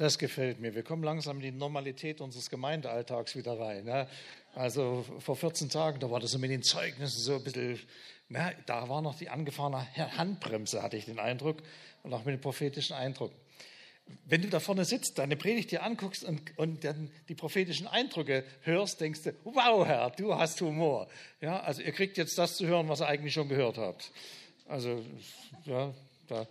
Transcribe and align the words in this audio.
Das 0.00 0.16
gefällt 0.16 0.60
mir. 0.60 0.74
Wir 0.74 0.82
kommen 0.82 1.02
langsam 1.02 1.36
in 1.36 1.42
die 1.42 1.52
Normalität 1.52 2.22
unseres 2.22 2.48
Gemeindealltags 2.48 3.36
wieder 3.36 3.60
rein. 3.60 3.84
Ne? 3.84 4.08
Also 4.54 5.04
vor 5.18 5.36
14 5.36 5.68
Tagen, 5.68 6.00
da 6.00 6.10
war 6.10 6.20
das 6.20 6.30
so 6.30 6.38
mit 6.38 6.50
den 6.50 6.62
Zeugnissen 6.62 7.20
so 7.20 7.34
ein 7.34 7.44
bisschen, 7.44 7.78
na, 8.30 8.50
da 8.64 8.88
war 8.88 9.02
noch 9.02 9.18
die 9.18 9.28
angefahrene 9.28 9.86
Handbremse, 10.16 10.82
hatte 10.82 10.96
ich 10.96 11.04
den 11.04 11.18
Eindruck, 11.18 11.58
und 12.02 12.14
auch 12.14 12.24
mit 12.24 12.32
dem 12.32 12.40
prophetischen 12.40 12.96
Eindruck. 12.96 13.30
Wenn 14.24 14.40
du 14.40 14.48
da 14.48 14.58
vorne 14.58 14.86
sitzt, 14.86 15.18
deine 15.18 15.36
Predigt 15.36 15.70
dir 15.70 15.82
anguckst 15.82 16.24
und, 16.24 16.56
und 16.56 16.82
dann 16.82 17.10
die 17.28 17.34
prophetischen 17.34 17.86
Eindrücke 17.86 18.42
hörst, 18.62 19.02
denkst 19.02 19.24
du, 19.24 19.34
wow, 19.44 19.86
Herr, 19.86 20.08
du 20.12 20.34
hast 20.34 20.62
Humor. 20.62 21.08
Ja, 21.42 21.60
also 21.60 21.82
ihr 21.82 21.92
kriegt 21.92 22.16
jetzt 22.16 22.38
das 22.38 22.56
zu 22.56 22.66
hören, 22.66 22.88
was 22.88 23.02
ihr 23.02 23.06
eigentlich 23.06 23.34
schon 23.34 23.50
gehört 23.50 23.76
habt. 23.76 24.12
Also, 24.66 25.04
ja, 25.66 25.92
da. 26.26 26.46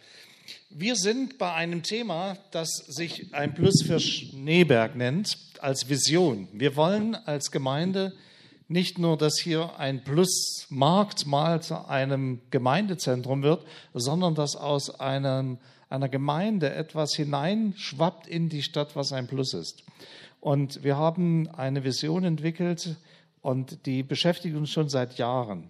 Wir 0.70 0.96
sind 0.96 1.38
bei 1.38 1.54
einem 1.54 1.84
Thema, 1.84 2.38
das 2.52 2.70
sich 2.70 3.34
ein 3.34 3.54
Plus 3.54 3.82
für 3.82 4.00
Schneeberg 4.00 4.96
nennt, 4.96 5.38
als 5.60 5.90
Vision. 5.90 6.48
Wir 6.54 6.76
wollen 6.76 7.16
als 7.16 7.52
Gemeinde 7.52 8.14
nicht 8.68 9.00
nur, 9.00 9.18
dass 9.18 9.40
hier 9.40 9.78
ein 9.80 10.04
Plusmarkt 10.04 11.26
mal 11.26 11.62
zu 11.62 11.88
einem 11.88 12.40
Gemeindezentrum 12.52 13.42
wird, 13.42 13.66
sondern 13.94 14.36
dass 14.36 14.56
aus 14.56 15.00
einem, 15.00 15.58
einer 15.90 16.08
Gemeinde 16.08 16.74
etwas 16.74 17.16
hineinschwappt 17.16 18.28
in 18.28 18.48
die 18.48 18.62
Stadt, 18.62 18.96
was 18.96 19.12
ein 19.12 19.28
Plus 19.28 19.54
ist. 19.54 19.84
Und 20.40 20.84
wir 20.84 20.98
haben 20.98 21.50
eine 21.50 21.84
Vision 21.84 22.24
entwickelt 22.24 22.96
und 23.42 23.86
die 23.86 24.04
beschäftigt 24.04 24.56
uns 24.56 24.70
schon 24.70 24.88
seit 24.88 25.18
Jahren 25.18 25.70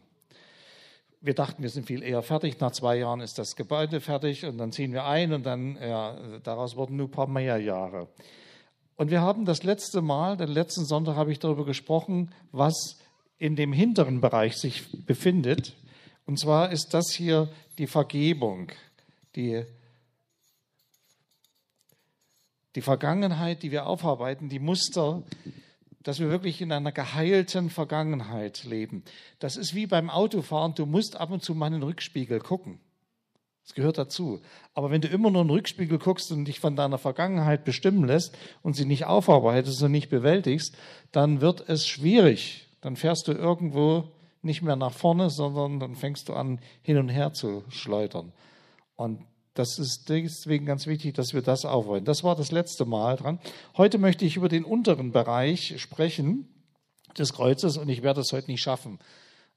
wir 1.22 1.34
dachten, 1.34 1.62
wir 1.62 1.70
sind 1.70 1.88
viel 1.88 2.02
eher 2.02 2.22
fertig. 2.22 2.60
Nach 2.60 2.72
zwei 2.72 2.98
Jahren 2.98 3.20
ist 3.20 3.38
das 3.38 3.56
Gebäude 3.56 4.00
fertig 4.00 4.46
und 4.46 4.58
dann 4.58 4.72
ziehen 4.72 4.94
wir 4.94 5.06
ein 5.06 5.34
und 5.34 5.46
dann, 5.46 5.76
ja, 5.76 6.40
daraus 6.44 6.76
wurden 6.76 6.96
nur 6.96 7.08
ein 7.08 7.12
paar 7.12 7.28
mehr 7.28 7.58
Jahre. 7.58 8.08
Und 8.96 9.12
wir 9.12 9.22
haben 9.22 9.46
das 9.46 9.64
letzte 9.64 10.02
Mal, 10.02 10.38
den 10.38 10.50
letzten 10.50 10.86
Sonntag 10.86 11.16
habe 11.16 11.32
ich 11.32 11.40
darüber 11.40 11.66
gesprochen, 11.66 12.34
was 12.52 13.00
in 13.38 13.56
dem 13.56 13.74
hinteren 13.74 14.22
Bereich 14.22 14.58
sich 14.58 15.06
befindet. 15.06 15.76
Und 16.26 16.38
zwar 16.38 16.72
ist 16.72 16.94
das 16.94 17.12
hier 17.12 17.50
die 17.78 17.88
Vergebung, 17.88 18.72
die, 19.36 19.64
die 22.76 22.82
Vergangenheit, 22.82 23.64
die 23.64 23.72
wir 23.72 23.88
aufarbeiten, 23.88 24.50
die 24.50 24.60
Muster, 24.60 25.24
dass 26.04 26.20
wir 26.20 26.30
wirklich 26.30 26.62
in 26.62 26.72
einer 26.72 26.92
geheilten 26.92 27.70
Vergangenheit 27.70 28.64
leben. 28.64 29.04
Das 29.40 29.58
ist 29.58 29.76
wie 29.76 29.88
beim 29.88 30.10
Autofahren, 30.10 30.74
du 30.76 30.86
musst 30.86 31.16
ab 31.16 31.32
und 31.32 31.44
zu 31.44 31.56
mal 31.56 31.68
in 31.68 31.74
den 31.74 31.84
Rückspiegel 31.84 32.40
gucken. 32.40 32.80
Das 33.70 33.76
gehört 33.76 34.00
dazu. 34.00 34.42
Aber 34.74 34.90
wenn 34.90 35.02
du 35.02 35.08
immer 35.10 35.30
nur 35.30 35.44
in 35.44 35.48
den 35.48 35.56
Rückspiegel 35.56 36.00
guckst 36.00 36.32
und 36.32 36.46
dich 36.46 36.60
von 36.60 36.76
deiner 36.76 36.98
Vergangenheit 36.98 37.66
bestimmen 37.66 38.06
lässt 38.06 38.36
und 38.64 38.76
sie 38.76 38.86
nicht 38.86 39.06
aufarbeitest 39.06 39.84
und 39.84 39.92
nicht 39.92 40.10
bewältigst, 40.10 40.76
dann 41.12 41.42
wird 41.42 41.70
es 41.70 41.88
schwierig. 41.88 42.68
Dann 42.82 42.96
fährst 42.96 43.28
du 43.28 43.34
irgendwo 43.34 44.12
nicht 44.42 44.64
mehr 44.64 44.76
nach 44.76 44.94
vorne, 44.94 45.30
sondern 45.30 45.80
dann 45.80 45.96
fängst 45.96 46.30
du 46.30 46.34
an, 46.34 46.60
hin 46.82 46.98
und 46.98 47.10
her 47.10 47.34
zu 47.34 47.64
schleudern. 47.70 48.32
Und 48.96 49.26
das 49.60 49.78
ist 49.78 50.08
deswegen 50.08 50.66
ganz 50.66 50.88
wichtig, 50.88 51.16
dass 51.16 51.34
wir 51.34 51.42
das 51.42 51.66
aufräumen. 51.66 52.06
Das 52.06 52.24
war 52.24 52.34
das 52.34 52.52
letzte 52.52 52.86
Mal 52.86 53.18
dran. 53.18 53.40
Heute 53.76 53.98
möchte 53.98 54.24
ich 54.24 54.38
über 54.38 54.48
den 54.48 54.64
unteren 54.64 55.12
Bereich 55.12 55.82
sprechen 55.82 56.48
des 57.18 57.34
Kreuzes 57.34 57.76
und 57.76 57.90
ich 57.90 58.02
werde 58.02 58.22
es 58.22 58.32
heute 58.32 58.50
nicht 58.50 58.62
schaffen. 58.62 59.00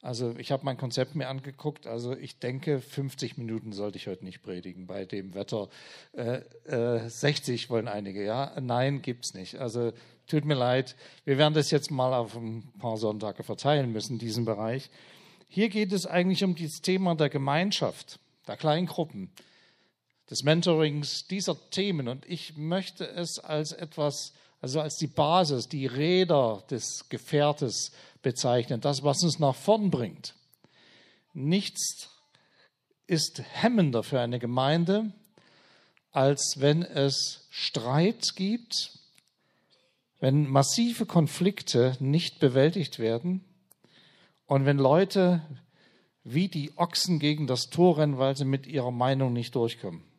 Also 0.00 0.34
ich 0.38 0.50
habe 0.50 0.64
mein 0.64 0.76
Konzept 0.76 1.14
mir 1.14 1.28
angeguckt. 1.28 1.86
Also 1.86 2.16
ich 2.16 2.40
denke, 2.40 2.80
50 2.80 3.38
Minuten 3.38 3.72
sollte 3.72 3.96
ich 3.96 4.08
heute 4.08 4.24
nicht 4.24 4.42
predigen 4.42 4.88
bei 4.88 5.04
dem 5.04 5.34
Wetter. 5.34 5.68
Äh, 6.14 6.40
äh, 6.64 7.08
60 7.08 7.70
wollen 7.70 7.86
einige, 7.86 8.24
ja? 8.24 8.56
Nein, 8.60 9.02
gibt's 9.02 9.34
nicht. 9.34 9.60
Also 9.60 9.92
tut 10.26 10.44
mir 10.44 10.54
leid. 10.54 10.96
Wir 11.24 11.38
werden 11.38 11.54
das 11.54 11.70
jetzt 11.70 11.92
mal 11.92 12.12
auf 12.12 12.34
ein 12.34 12.64
paar 12.80 12.96
Sonntage 12.96 13.44
verteilen 13.44 13.92
müssen, 13.92 14.18
diesen 14.18 14.44
Bereich. 14.44 14.90
Hier 15.46 15.68
geht 15.68 15.92
es 15.92 16.06
eigentlich 16.06 16.42
um 16.42 16.56
das 16.56 16.82
Thema 16.82 17.14
der 17.14 17.28
Gemeinschaft, 17.28 18.18
der 18.48 18.56
Kleingruppen 18.56 19.30
des 20.30 20.42
Mentorings, 20.42 21.26
dieser 21.26 21.56
Themen. 21.70 22.08
Und 22.08 22.26
ich 22.26 22.56
möchte 22.56 23.06
es 23.06 23.38
als 23.38 23.72
etwas, 23.72 24.32
also 24.60 24.80
als 24.80 24.96
die 24.96 25.06
Basis, 25.06 25.68
die 25.68 25.86
Räder 25.86 26.62
des 26.70 27.08
Gefährtes 27.08 27.92
bezeichnen, 28.22 28.80
das, 28.80 29.02
was 29.02 29.22
uns 29.22 29.38
nach 29.38 29.54
vorn 29.54 29.90
bringt. 29.90 30.34
Nichts 31.34 32.08
ist 33.06 33.42
hemmender 33.52 34.02
für 34.02 34.20
eine 34.20 34.38
Gemeinde, 34.38 35.12
als 36.12 36.56
wenn 36.58 36.82
es 36.82 37.46
Streit 37.50 38.36
gibt, 38.36 38.98
wenn 40.20 40.46
massive 40.46 41.04
Konflikte 41.04 41.96
nicht 42.00 42.38
bewältigt 42.38 42.98
werden 42.98 43.44
und 44.46 44.66
wenn 44.66 44.78
Leute 44.78 45.42
wie 46.22 46.48
die 46.48 46.76
Ochsen 46.76 47.18
gegen 47.18 47.46
das 47.46 47.70
Tor 47.70 47.98
rennen, 47.98 48.18
weil 48.18 48.36
sie 48.36 48.44
mit 48.44 48.66
ihrer 48.66 48.92
Meinung 48.92 49.32
nicht 49.32 49.54
durchkommen. 49.54 50.11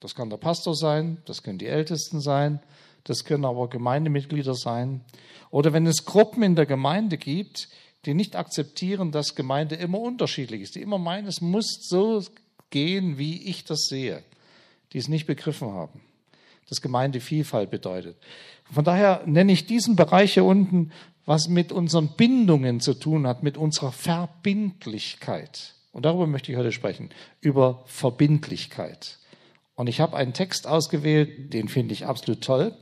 Das 0.00 0.14
kann 0.14 0.30
der 0.30 0.36
Pastor 0.36 0.74
sein, 0.74 1.18
das 1.24 1.42
können 1.42 1.58
die 1.58 1.66
Ältesten 1.66 2.20
sein, 2.20 2.60
das 3.04 3.24
können 3.24 3.44
aber 3.44 3.68
Gemeindemitglieder 3.68 4.54
sein. 4.54 5.02
Oder 5.50 5.72
wenn 5.72 5.86
es 5.86 6.04
Gruppen 6.04 6.42
in 6.42 6.56
der 6.56 6.66
Gemeinde 6.66 7.16
gibt, 7.16 7.68
die 8.04 8.14
nicht 8.14 8.36
akzeptieren, 8.36 9.10
dass 9.10 9.34
Gemeinde 9.34 9.74
immer 9.76 10.00
unterschiedlich 10.00 10.62
ist, 10.62 10.74
die 10.74 10.82
immer 10.82 10.98
meinen, 10.98 11.26
es 11.26 11.40
muss 11.40 11.78
so 11.88 12.22
gehen, 12.70 13.18
wie 13.18 13.42
ich 13.48 13.64
das 13.64 13.86
sehe, 13.88 14.22
die 14.92 14.98
es 14.98 15.08
nicht 15.08 15.26
begriffen 15.26 15.72
haben, 15.72 16.00
dass 16.68 16.80
Gemeinde 16.80 17.20
Vielfalt 17.20 17.70
bedeutet. 17.70 18.16
Von 18.72 18.84
daher 18.84 19.22
nenne 19.26 19.52
ich 19.52 19.66
diesen 19.66 19.96
Bereich 19.96 20.34
hier 20.34 20.44
unten, 20.44 20.92
was 21.24 21.48
mit 21.48 21.72
unseren 21.72 22.08
Bindungen 22.16 22.80
zu 22.80 22.94
tun 22.94 23.26
hat, 23.26 23.42
mit 23.42 23.56
unserer 23.56 23.92
Verbindlichkeit. 23.92 25.74
Und 25.92 26.04
darüber 26.04 26.26
möchte 26.26 26.52
ich 26.52 26.58
heute 26.58 26.72
sprechen, 26.72 27.10
über 27.40 27.82
Verbindlichkeit. 27.86 29.18
Und 29.76 29.88
ich 29.88 30.00
habe 30.00 30.16
einen 30.16 30.32
Text 30.32 30.66
ausgewählt, 30.66 31.52
den 31.52 31.68
finde 31.68 31.92
ich 31.92 32.06
absolut 32.06 32.42
toll. 32.42 32.74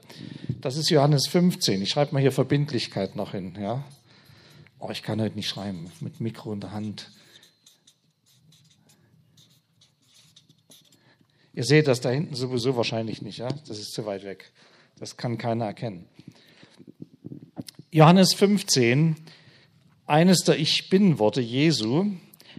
Das 0.61 0.77
ist 0.77 0.91
Johannes 0.91 1.27
15. 1.27 1.83
Ich 1.83 1.91
schreibe 1.91 2.15
mal 2.15 2.21
hier 2.21 2.31
Verbindlichkeit 2.33 3.17
noch 3.17 3.33
hin. 3.33 3.59
Ja? 3.61 3.85
Oh, 4.79 4.91
ich 4.91 5.03
kann 5.03 5.21
heute 5.21 5.35
nicht 5.35 5.49
schreiben, 5.49 5.91
mit 6.01 6.21
Mikro 6.21 6.53
in 6.53 6.61
der 6.61 6.71
Hand. 6.71 7.11
Ihr 11.53 11.65
seht 11.65 11.89
das 11.89 12.01
da 12.01 12.11
hinten 12.11 12.37
sowieso 12.37 12.77
wahrscheinlich 12.77 13.23
nicht, 13.23 13.39
ja? 13.39 13.49
Das 13.67 13.79
ist 13.79 13.93
zu 13.93 14.07
weit 14.07 14.25
weg. 14.25 14.53
Das 14.99 15.17
kann 15.17 15.37
keiner 15.37 15.67
erkennen. 15.67 16.07
Johannes 17.91 18.35
15, 18.35 19.17
eines 20.07 20.41
der 20.43 20.59
Ich 20.59 20.91
Bin-Worte 20.91 21.41
Jesu. 21.41 22.07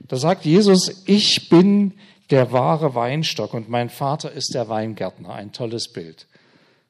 Da 0.07 0.17
sagt 0.17 0.46
Jesus, 0.46 1.03
ich 1.06 1.50
bin 1.50 1.94
der 2.30 2.52
wahre 2.52 2.96
Weinstock 2.96 3.53
und 3.53 3.69
mein 3.69 3.90
Vater 3.90 4.31
ist 4.31 4.53
der 4.53 4.68
Weingärtner. 4.69 5.34
Ein 5.34 5.52
tolles 5.52 5.91
Bild. 5.91 6.28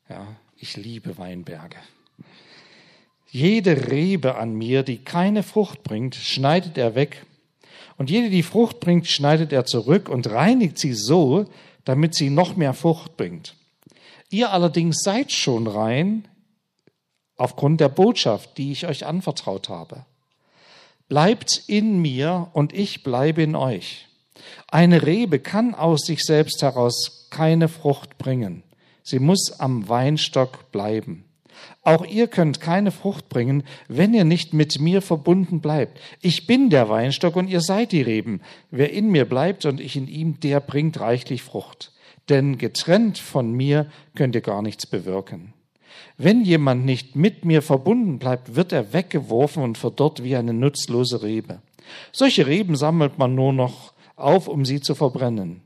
Ja, 0.09 0.28
ich 0.57 0.78
liebe 0.78 1.18
Weinberge. 1.18 1.78
Jede 3.29 3.90
Rebe 3.90 4.35
an 4.35 4.53
mir, 4.53 4.84
die 4.84 4.97
keine 4.97 5.44
Frucht 5.44 5.84
bringt, 5.84 6.16
schneidet 6.16 6.78
er 6.78 6.95
weg. 6.95 7.25
Und 7.97 8.09
jede, 8.09 8.29
die 8.29 8.44
Frucht 8.44 8.79
bringt, 8.79 9.07
schneidet 9.07 9.51
er 9.51 9.66
zurück 9.66 10.09
und 10.09 10.29
reinigt 10.29 10.78
sie 10.78 10.94
so, 10.94 11.45
damit 11.84 12.16
sie 12.16 12.29
noch 12.29 12.56
mehr 12.56 12.74
Frucht 12.74 13.18
bringt. 13.18 13.56
Ihr 14.29 14.51
allerdings 14.51 15.01
seid 15.01 15.31
schon 15.31 15.68
rein 15.68 16.28
aufgrund 17.38 17.81
der 17.81 17.90
Botschaft, 17.90 18.57
die 18.57 18.72
ich 18.72 18.88
euch 18.88 19.06
anvertraut 19.06 19.69
habe. 19.69 20.06
Bleibt 21.07 21.63
in 21.68 22.01
mir 22.01 22.50
und 22.53 22.74
ich 22.74 23.03
bleibe 23.03 23.44
in 23.44 23.56
euch. 23.56 24.07
Eine 24.68 25.06
Rebe 25.06 25.39
kann 25.39 25.75
aus 25.75 26.06
sich 26.06 26.24
selbst 26.24 26.62
heraus 26.62 27.27
keine 27.30 27.68
Frucht 27.68 28.18
bringen. 28.18 28.63
Sie 29.03 29.19
muss 29.19 29.59
am 29.59 29.88
Weinstock 29.88 30.71
bleiben. 30.71 31.25
Auch 31.83 32.06
ihr 32.06 32.27
könnt 32.27 32.59
keine 32.59 32.92
Frucht 32.92 33.30
bringen, 33.30 33.63
wenn 33.88 34.13
ihr 34.13 34.25
nicht 34.25 34.53
mit 34.53 34.80
mir 34.80 35.01
verbunden 35.01 35.62
bleibt. 35.62 36.00
Ich 36.21 36.47
bin 36.47 36.69
der 36.69 36.89
Weinstock 36.89 37.36
und 37.36 37.47
ihr 37.47 37.62
seid 37.62 37.92
die 37.92 38.01
Reben. 38.01 38.42
Wer 38.71 38.92
in 38.92 39.12
mir 39.12 39.25
bleibt 39.25 39.65
und 39.65 39.80
ich 39.80 39.95
in 39.95 40.07
ihm, 40.07 40.39
der 40.39 40.59
bringt 40.59 41.00
reichlich 41.00 41.44
Frucht. 41.44 41.91
Denn 42.30 42.57
getrennt 42.57 43.19
von 43.19 43.51
mir 43.51 43.88
könnt 44.15 44.36
ihr 44.36 44.41
gar 44.41 44.62
nichts 44.62 44.88
bewirken. 44.88 45.53
Wenn 46.18 46.44
jemand 46.44 46.86
nicht 46.86 47.15
mit 47.15 47.45
mir 47.45 47.62
verbunden 47.62 48.19
bleibt, 48.19 48.56
wird 48.56 48.71
er 48.71 48.94
weggeworfen 48.94 49.63
und 49.63 49.77
verdorrt 49.77 50.24
wie 50.24 50.36
eine 50.36 50.53
nutzlose 50.53 51.21
Rebe. 51.21 51.62
Solche 52.12 52.48
Reben 52.48 52.75
sammelt 52.75 53.18
man 53.18 53.36
nur 53.36 53.53
noch 53.53 53.94
auf, 54.15 54.47
um 54.47 54.65
sie 54.65 54.81
zu 54.81 54.95
verbrennen. 54.95 55.62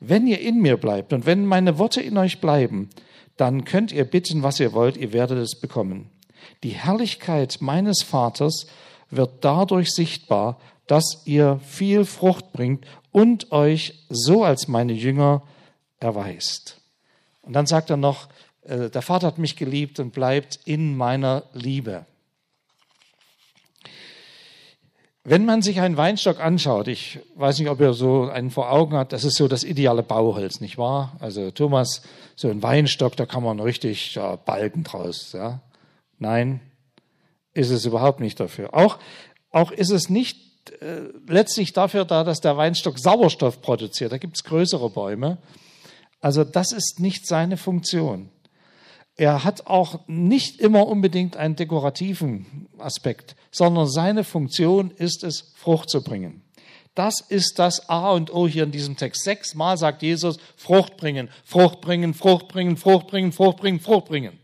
Wenn 0.00 0.26
ihr 0.26 0.40
in 0.40 0.60
mir 0.60 0.76
bleibt 0.76 1.12
und 1.12 1.26
wenn 1.26 1.46
meine 1.46 1.78
Worte 1.78 2.00
in 2.00 2.16
euch 2.18 2.40
bleiben, 2.40 2.90
dann 3.36 3.64
könnt 3.64 3.92
ihr 3.92 4.04
bitten, 4.04 4.42
was 4.42 4.60
ihr 4.60 4.72
wollt, 4.72 4.96
ihr 4.96 5.12
werdet 5.12 5.38
es 5.38 5.60
bekommen. 5.60 6.10
Die 6.62 6.70
Herrlichkeit 6.70 7.58
meines 7.60 8.02
Vaters 8.02 8.66
wird 9.10 9.44
dadurch 9.44 9.90
sichtbar, 9.90 10.58
dass 10.86 11.22
ihr 11.24 11.60
viel 11.64 12.04
Frucht 12.04 12.52
bringt 12.52 12.86
und 13.10 13.52
euch 13.52 14.04
so 14.08 14.44
als 14.44 14.68
meine 14.68 14.92
Jünger 14.92 15.42
erweist. 16.00 16.80
Und 17.42 17.54
dann 17.54 17.66
sagt 17.66 17.90
er 17.90 17.96
noch, 17.96 18.28
äh, 18.62 18.90
der 18.90 19.02
Vater 19.02 19.26
hat 19.26 19.38
mich 19.38 19.56
geliebt 19.56 19.98
und 20.00 20.12
bleibt 20.12 20.60
in 20.64 20.96
meiner 20.96 21.44
Liebe. 21.52 22.06
Wenn 25.26 25.46
man 25.46 25.62
sich 25.62 25.80
einen 25.80 25.96
Weinstock 25.96 26.38
anschaut, 26.38 26.86
ich 26.86 27.18
weiß 27.34 27.58
nicht, 27.58 27.70
ob 27.70 27.80
ihr 27.80 27.94
so 27.94 28.28
einen 28.28 28.50
vor 28.50 28.70
Augen 28.70 28.94
habt, 28.94 29.14
das 29.14 29.24
ist 29.24 29.36
so 29.36 29.48
das 29.48 29.64
ideale 29.64 30.02
Bauholz, 30.02 30.60
nicht 30.60 30.76
wahr? 30.76 31.16
Also 31.18 31.50
Thomas, 31.50 32.02
so 32.36 32.50
ein 32.50 32.62
Weinstock, 32.62 33.16
da 33.16 33.24
kann 33.24 33.42
man 33.42 33.58
richtig 33.58 34.14
ja, 34.16 34.36
Balken 34.36 34.84
draus. 34.84 35.32
Ja? 35.32 35.60
Nein, 36.18 36.60
ist 37.54 37.70
es 37.70 37.86
überhaupt 37.86 38.20
nicht 38.20 38.38
dafür. 38.38 38.74
Auch, 38.74 38.98
auch 39.50 39.70
ist 39.70 39.90
es 39.90 40.10
nicht 40.10 40.38
äh, 40.82 41.08
letztlich 41.26 41.72
dafür 41.72 42.04
da, 42.04 42.22
dass 42.22 42.42
der 42.42 42.58
Weinstock 42.58 42.98
Sauerstoff 42.98 43.62
produziert. 43.62 44.12
Da 44.12 44.18
gibt 44.18 44.36
es 44.36 44.44
größere 44.44 44.90
Bäume. 44.90 45.38
Also 46.20 46.44
das 46.44 46.72
ist 46.72 47.00
nicht 47.00 47.26
seine 47.26 47.56
Funktion. 47.56 48.28
Er 49.16 49.44
hat 49.44 49.66
auch 49.66 50.00
nicht 50.06 50.60
immer 50.60 50.86
unbedingt 50.86 51.36
einen 51.36 51.56
dekorativen 51.56 52.68
Aspekt, 52.78 53.36
sondern 53.50 53.88
seine 53.88 54.24
Funktion 54.24 54.90
ist 54.90 55.22
es, 55.22 55.52
Frucht 55.54 55.88
zu 55.88 56.02
bringen. 56.02 56.42
Das 56.94 57.20
ist 57.20 57.58
das 57.58 57.88
A 57.88 58.12
und 58.12 58.32
O 58.32 58.46
hier 58.46 58.64
in 58.64 58.70
diesem 58.70 58.96
Text. 58.96 59.24
Sechsmal 59.24 59.76
sagt 59.76 60.02
Jesus, 60.02 60.38
Frucht 60.56 60.96
bringen, 60.96 61.28
Frucht 61.44 61.80
bringen, 61.80 62.14
Frucht 62.14 62.48
bringen, 62.48 62.76
Frucht 62.76 63.08
bringen, 63.08 63.32
Frucht 63.32 63.58
bringen, 63.58 63.80
Frucht 63.80 64.06
bringen. 64.06 64.38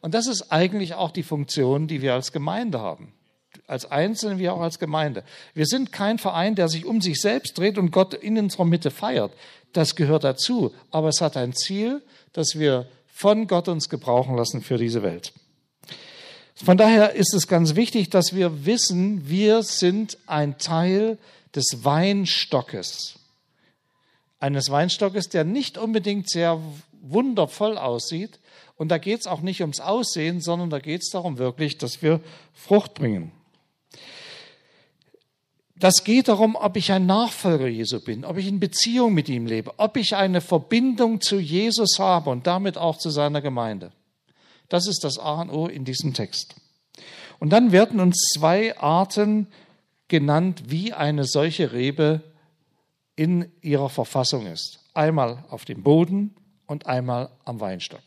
Und 0.00 0.14
das 0.14 0.28
ist 0.28 0.52
eigentlich 0.52 0.94
auch 0.94 1.10
die 1.10 1.24
Funktion, 1.24 1.88
die 1.88 2.00
wir 2.00 2.14
als 2.14 2.30
Gemeinde 2.30 2.80
haben. 2.80 3.12
Als 3.66 3.90
Einzelne 3.90 4.38
wie 4.38 4.48
auch 4.48 4.60
als 4.60 4.78
Gemeinde. 4.78 5.24
Wir 5.52 5.66
sind 5.66 5.90
kein 5.90 6.18
Verein, 6.18 6.54
der 6.54 6.68
sich 6.68 6.84
um 6.84 7.00
sich 7.00 7.20
selbst 7.20 7.58
dreht 7.58 7.78
und 7.78 7.90
Gott 7.90 8.14
in 8.14 8.38
unserer 8.38 8.64
Mitte 8.64 8.92
feiert. 8.92 9.32
Das 9.72 9.96
gehört 9.96 10.22
dazu. 10.22 10.72
Aber 10.92 11.08
es 11.08 11.20
hat 11.20 11.36
ein 11.36 11.54
Ziel, 11.54 12.02
dass 12.32 12.56
wir 12.56 12.86
von 13.16 13.46
Gott 13.46 13.66
uns 13.68 13.88
gebrauchen 13.88 14.36
lassen 14.36 14.60
für 14.60 14.76
diese 14.76 15.02
Welt. 15.02 15.32
Von 16.54 16.76
daher 16.76 17.14
ist 17.14 17.32
es 17.32 17.48
ganz 17.48 17.74
wichtig, 17.74 18.10
dass 18.10 18.34
wir 18.34 18.66
wissen, 18.66 19.26
wir 19.26 19.62
sind 19.62 20.18
ein 20.26 20.58
Teil 20.58 21.16
des 21.54 21.82
Weinstockes. 21.82 23.18
Eines 24.38 24.70
Weinstockes, 24.70 25.30
der 25.30 25.44
nicht 25.44 25.78
unbedingt 25.78 26.28
sehr 26.28 26.60
wundervoll 27.00 27.78
aussieht. 27.78 28.38
Und 28.76 28.90
da 28.90 28.98
geht 28.98 29.20
es 29.20 29.26
auch 29.26 29.40
nicht 29.40 29.62
ums 29.62 29.80
Aussehen, 29.80 30.42
sondern 30.42 30.68
da 30.68 30.78
geht 30.78 31.00
es 31.00 31.08
darum 31.08 31.38
wirklich, 31.38 31.78
dass 31.78 32.02
wir 32.02 32.20
Frucht 32.52 32.92
bringen. 32.92 33.32
Das 35.78 36.04
geht 36.04 36.28
darum, 36.28 36.56
ob 36.56 36.76
ich 36.76 36.90
ein 36.90 37.04
Nachfolger 37.04 37.66
Jesu 37.66 38.00
bin, 38.00 38.24
ob 38.24 38.38
ich 38.38 38.46
in 38.46 38.60
Beziehung 38.60 39.12
mit 39.12 39.28
ihm 39.28 39.46
lebe, 39.46 39.72
ob 39.78 39.96
ich 39.98 40.16
eine 40.16 40.40
Verbindung 40.40 41.20
zu 41.20 41.38
Jesus 41.38 41.98
habe 41.98 42.30
und 42.30 42.46
damit 42.46 42.78
auch 42.78 42.96
zu 42.96 43.10
seiner 43.10 43.42
Gemeinde. 43.42 43.92
Das 44.68 44.86
ist 44.88 45.04
das 45.04 45.18
A 45.18 45.42
und 45.42 45.50
O 45.50 45.66
in 45.66 45.84
diesem 45.84 46.14
Text. 46.14 46.54
Und 47.38 47.50
dann 47.50 47.72
werden 47.72 48.00
uns 48.00 48.32
zwei 48.34 48.76
Arten 48.78 49.48
genannt, 50.08 50.64
wie 50.68 50.94
eine 50.94 51.24
solche 51.24 51.72
Rebe 51.72 52.22
in 53.14 53.50
ihrer 53.60 53.90
Verfassung 53.90 54.46
ist. 54.46 54.80
Einmal 54.94 55.44
auf 55.50 55.66
dem 55.66 55.82
Boden 55.82 56.34
und 56.66 56.86
einmal 56.86 57.30
am 57.44 57.60
Weinstock. 57.60 58.02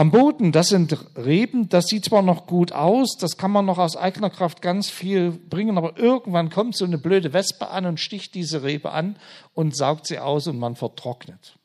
Am 0.00 0.10
Boden, 0.10 0.50
das 0.50 0.68
sind 0.68 0.96
Reben, 1.14 1.68
das 1.68 1.84
sieht 1.88 2.06
zwar 2.06 2.22
noch 2.22 2.46
gut 2.46 2.72
aus, 2.72 3.18
das 3.18 3.36
kann 3.36 3.50
man 3.50 3.66
noch 3.66 3.76
aus 3.76 3.96
eigener 3.98 4.30
Kraft 4.30 4.62
ganz 4.62 4.88
viel 4.88 5.30
bringen, 5.30 5.76
aber 5.76 5.98
irgendwann 5.98 6.48
kommt 6.48 6.74
so 6.74 6.86
eine 6.86 6.96
blöde 6.96 7.34
Wespe 7.34 7.68
an 7.68 7.84
und 7.84 8.00
sticht 8.00 8.34
diese 8.34 8.62
Rebe 8.62 8.92
an 8.92 9.18
und 9.52 9.76
saugt 9.76 10.06
sie 10.06 10.18
aus 10.18 10.46
und 10.46 10.58
man 10.58 10.74
vertrocknet. 10.74 11.58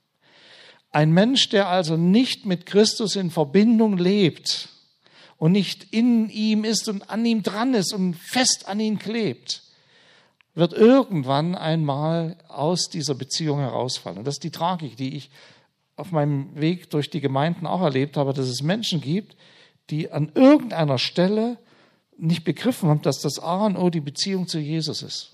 Ein 0.92 1.14
Mensch, 1.14 1.48
der 1.48 1.70
also 1.70 1.96
nicht 1.96 2.46
mit 2.46 2.66
Christus 2.66 3.16
in 3.16 3.32
Verbindung 3.32 3.98
lebt 3.98 4.68
und 5.38 5.54
nicht 5.54 5.94
in 5.94 6.30
ihm 6.30 6.66
ist 6.66 6.90
und 6.90 7.10
an 7.10 7.26
ihm 7.26 7.42
dran 7.42 7.74
ist 7.74 7.94
und 7.94 8.16
fest 8.16 8.68
an 8.68 8.82
ihn 8.82 9.00
klebt, 9.00 9.64
wird 10.56 10.74
irgendwann 10.74 11.56
einmal 11.56 12.36
aus 12.50 12.90
dieser 12.90 13.16
Beziehung 13.16 13.60
herausfallen. 13.60 14.18
Und 14.18 14.28
das 14.28 14.36
ist 14.36 14.44
die 14.44 14.52
Tragik, 14.52 14.98
die 14.98 15.16
ich 15.16 15.30
auf 15.96 16.12
meinem 16.12 16.56
Weg 16.60 16.90
durch 16.90 17.10
die 17.10 17.22
Gemeinden 17.22 17.66
auch 17.66 17.82
erlebt 17.82 18.18
habe, 18.18 18.34
dass 18.34 18.48
es 18.48 18.62
Menschen 18.62 19.02
gibt, 19.02 19.36
die 19.90 20.12
an 20.12 20.32
irgendeiner 20.34 20.98
Stelle 20.98 21.58
nicht 22.18 22.44
begriffen 22.44 22.90
haben, 22.90 23.02
dass 23.02 23.20
das 23.20 23.40
A 23.40 23.66
und 23.66 23.78
O 23.78 23.90
die 23.90 24.02
Beziehung 24.02 24.48
zu 24.48 24.60
Jesus 24.60 25.02
ist. 25.02 25.32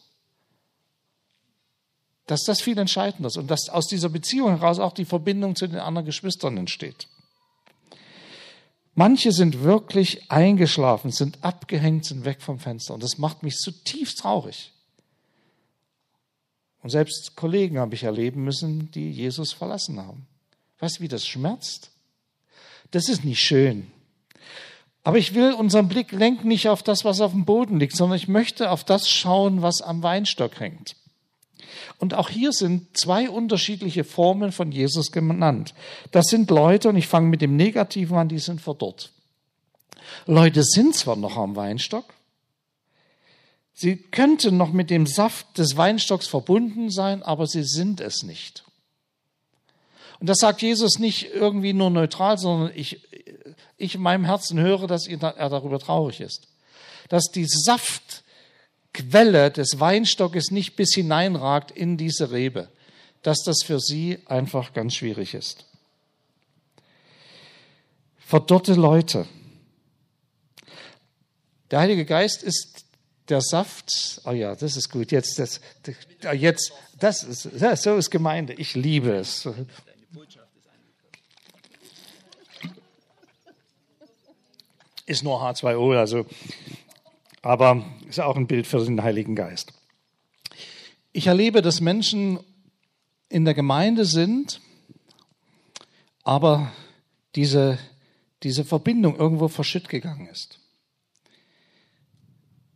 Dass 2.28 2.44
das 2.44 2.62
viel 2.62 2.78
entscheidender 2.78 3.28
ist 3.28 3.38
und 3.38 3.50
dass 3.50 3.69
aus 3.69 3.88
dieser 3.88 4.10
Beziehung 4.10 4.50
heraus 4.50 4.80
auch 4.80 4.94
die 4.94 5.06
Verbindung 5.06 5.56
zu 5.56 5.68
den 5.68 5.80
anderen 5.80 6.06
Geschwistern 6.06 6.58
entsteht. 6.58 7.08
Manche 8.94 9.31
sind 9.31 9.63
wirklich 9.63 10.30
eingeschlafen, 10.30 11.12
sind 11.12 11.44
abgehängt, 11.44 12.06
sind 12.06 12.25
weg 12.25 12.42
vom 12.42 12.60
Fenster 12.60 12.94
und 12.94 13.04
das 13.04 13.18
macht 13.18 13.42
mich 13.42 13.56
zutiefst 13.56 14.19
traurig. 14.19 14.74
Und 16.84 16.90
selbst 16.90 17.36
Kollegen 17.36 17.80
habe 17.80 17.96
ich 17.96 18.04
erleben 18.04 18.44
müssen, 18.44 18.92
die 18.92 19.12
Jesus 19.12 19.54
verlassen 19.54 20.00
haben. 20.00 20.28
Weißt 20.81 21.00
du, 21.00 21.04
wie 21.04 21.07
das 21.07 21.25
schmerzt? 21.25 21.92
Das 22.89 23.07
ist 23.07 23.24
nicht 23.24 23.39
schön. 23.39 23.89
Aber 25.04 25.18
ich 25.18 25.33
will 25.33 25.54
unseren 25.54 25.88
Blick 25.88 26.12
lenken 26.12 26.48
nicht 26.48 26.68
auf 26.68 26.83
das, 26.83 27.06
was 27.06 27.22
auf 27.22 27.31
dem 27.31 27.45
Boden 27.45 27.80
liegt, 27.80 27.95
sondern 27.95 28.18
ich 28.18 28.28
möchte 28.28 28.69
auf 28.69 28.83
das 28.83 29.10
schauen, 29.10 29.62
was 29.62 29.81
am 29.81 30.04
Weinstock 30.04 30.60
hängt. 30.60 30.95
Und 31.98 32.13
auch 32.13 32.30
hier 32.30 32.51
sind 32.51 32.98
zwei 32.98 33.30
unterschiedliche 33.30 34.04
Formen 34.04 34.51
von 34.51 34.72
Jesus 34.72 35.12
genannt. 35.12 35.74
Das 36.12 36.28
sind 36.28 36.50
Leute, 36.50 36.89
und 36.89 36.98
ich 36.98 37.07
fange 37.07 37.30
mit 37.30 37.42
dem 37.42 37.56
Negativen 37.56 38.18
an, 38.18 38.27
die 38.27 38.39
sind 38.39 38.60
verdorrt. 38.60 39.12
Leute 40.25 40.63
sind 40.63 40.95
zwar 40.95 41.16
noch 41.16 41.38
am 41.38 41.56
Weinstock, 41.56 42.06
sie 43.74 43.98
könnten 43.98 44.57
noch 44.57 44.74
mit 44.74 44.89
dem 44.89 45.06
Saft 45.06 45.57
des 45.57 45.77
Weinstocks 45.77 46.27
verbunden 46.27 46.89
sein, 46.89 47.24
aber 47.24 47.48
sie 47.48 47.63
sind 47.63 48.01
es 48.01 48.24
nicht. 48.24 48.63
Und 50.21 50.29
das 50.29 50.38
sagt 50.38 50.62
Jesus 50.62 51.00
nicht 51.00 51.33
irgendwie 51.33 51.73
nur 51.73 51.89
neutral, 51.89 52.38
sondern 52.38 52.71
ich, 52.75 53.01
ich 53.77 53.95
in 53.95 54.01
meinem 54.01 54.23
Herzen 54.23 54.59
höre, 54.59 54.85
dass 54.85 55.07
er 55.07 55.18
darüber 55.18 55.79
traurig 55.79 56.21
ist. 56.21 56.47
Dass 57.09 57.31
die 57.31 57.47
Saftquelle 57.47 58.21
des 59.50 59.79
Weinstockes 59.79 60.51
nicht 60.51 60.75
bis 60.75 60.94
hineinragt 60.94 61.71
in 61.71 61.97
diese 61.97 62.29
Rebe. 62.31 62.69
Dass 63.24 63.39
das 63.43 63.63
für 63.63 63.79
sie 63.79 64.19
einfach 64.27 64.74
ganz 64.74 64.93
schwierig 64.93 65.34
ist. 65.34 65.65
Verdorrte 68.19 68.75
Leute. 68.75 69.25
Der 71.72 71.79
Heilige 71.79 72.05
Geist 72.05 72.43
ist 72.43 72.86
der 73.27 73.41
Saft, 73.41 74.22
oh 74.25 74.31
ja, 74.31 74.55
das 74.55 74.77
ist 74.77 74.89
gut, 74.89 75.12
jetzt, 75.12 75.39
das, 75.39 75.62
jetzt, 76.34 76.74
das 77.00 77.24
ist, 77.24 77.50
so 77.81 77.96
ist 77.96 78.12
Gemeinde, 78.12 78.53
ich 78.53 78.75
liebe 78.75 79.15
es. 79.15 79.48
Ist 85.06 85.24
nur 85.24 85.41
H2O, 85.41 85.98
also, 85.98 86.25
aber 87.41 87.86
ist 88.08 88.20
auch 88.20 88.36
ein 88.36 88.48
Bild 88.48 88.68
für 88.68 88.84
den 88.84 89.03
Heiligen 89.03 89.36
Geist. 89.36 89.74
Ich 91.12 91.27
erlebe, 91.27 91.62
dass 91.62 91.82
Menschen 91.82 92.39
in 93.30 93.46
der 93.46 93.53
Gemeinde 93.53 94.06
sind, 94.06 94.62
aber 96.24 96.72
diese, 97.36 97.77
diese 98.44 98.63
Verbindung 98.63 99.18
irgendwo 99.18 99.48
verschütt 99.48 99.89
gegangen 99.89 100.27
ist. 100.27 100.60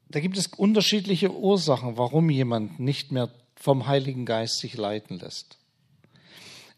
Da 0.09 0.19
gibt 0.19 0.37
es 0.37 0.47
unterschiedliche 0.47 1.33
Ursachen, 1.33 1.97
warum 1.97 2.29
jemand 2.29 2.79
nicht 2.79 3.11
mehr 3.11 3.29
vom 3.55 3.87
Heiligen 3.87 4.25
Geist 4.25 4.59
sich 4.59 4.75
leiten 4.75 5.19
lässt. 5.19 5.57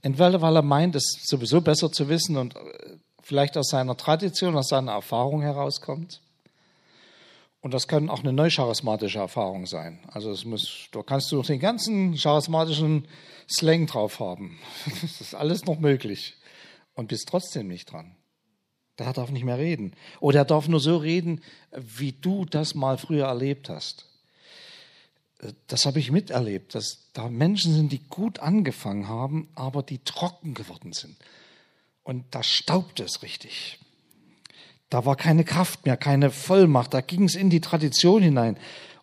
Entweder 0.08 0.42
weil 0.42 0.56
er 0.56 0.62
meint, 0.62 0.96
es 0.96 1.20
sowieso 1.26 1.60
besser 1.60 1.92
zu 1.92 2.08
wissen 2.08 2.38
und 2.38 2.56
vielleicht 3.22 3.58
aus 3.58 3.68
seiner 3.68 3.98
Tradition, 3.98 4.56
aus 4.56 4.70
seiner 4.70 4.94
Erfahrung 4.94 5.42
herauskommt. 5.42 6.22
Und 7.60 7.74
das 7.74 7.90
kann 7.90 8.10
auch 8.10 8.22
eine 8.22 8.32
neucharismatische 8.32 9.20
Erfahrung 9.20 9.66
sein. 9.66 10.00
Also 10.08 10.32
es 10.32 10.46
muss, 10.46 10.88
da 10.94 11.04
kannst 11.04 11.30
du 11.34 11.42
den 11.42 11.60
ganzen 11.60 12.16
charismatischen 12.16 13.06
Slang 13.50 13.86
drauf 13.86 14.22
haben. 14.22 14.58
Das 15.02 15.20
ist 15.20 15.36
alles 15.36 15.66
noch 15.66 15.78
möglich. 15.78 16.38
Und 16.94 17.10
bist 17.10 17.28
trotzdem 17.28 17.68
nicht 17.68 17.92
dran. 17.92 18.16
Der 19.00 19.12
darf 19.12 19.30
nicht 19.30 19.44
mehr 19.44 19.58
reden. 19.58 19.94
Oder 20.22 20.40
er 20.40 20.46
darf 20.46 20.70
nur 20.70 20.80
so 20.80 20.96
reden, 20.96 21.42
wie 21.76 22.14
du 22.14 22.46
das 22.46 22.76
mal 22.76 22.98
früher 22.98 23.26
erlebt 23.26 23.68
hast. 23.68 24.07
Das 25.68 25.86
habe 25.86 26.00
ich 26.00 26.12
miterlebt, 26.12 26.74
dass 26.74 27.12
da 27.14 27.30
Menschen 27.30 27.74
sind, 27.74 27.92
die 27.92 28.02
gut 28.10 28.40
angefangen 28.40 29.08
haben, 29.08 29.50
aber 29.54 29.84
die 29.84 30.00
trocken 30.00 30.54
geworden 30.56 30.94
sind. 30.94 31.16
Und 32.04 32.26
da 32.32 32.42
staubte 32.42 33.04
es 33.04 33.22
richtig. 33.22 33.80
Da 34.90 35.06
war 35.06 35.16
keine 35.16 35.44
Kraft 35.44 35.86
mehr, 35.86 35.98
keine 35.98 36.32
Vollmacht. 36.32 36.94
Da 36.94 37.02
ging 37.02 37.26
es 37.26 37.36
in 37.36 37.50
die 37.50 37.62
Tradition 37.62 38.24
hinein. 38.24 38.58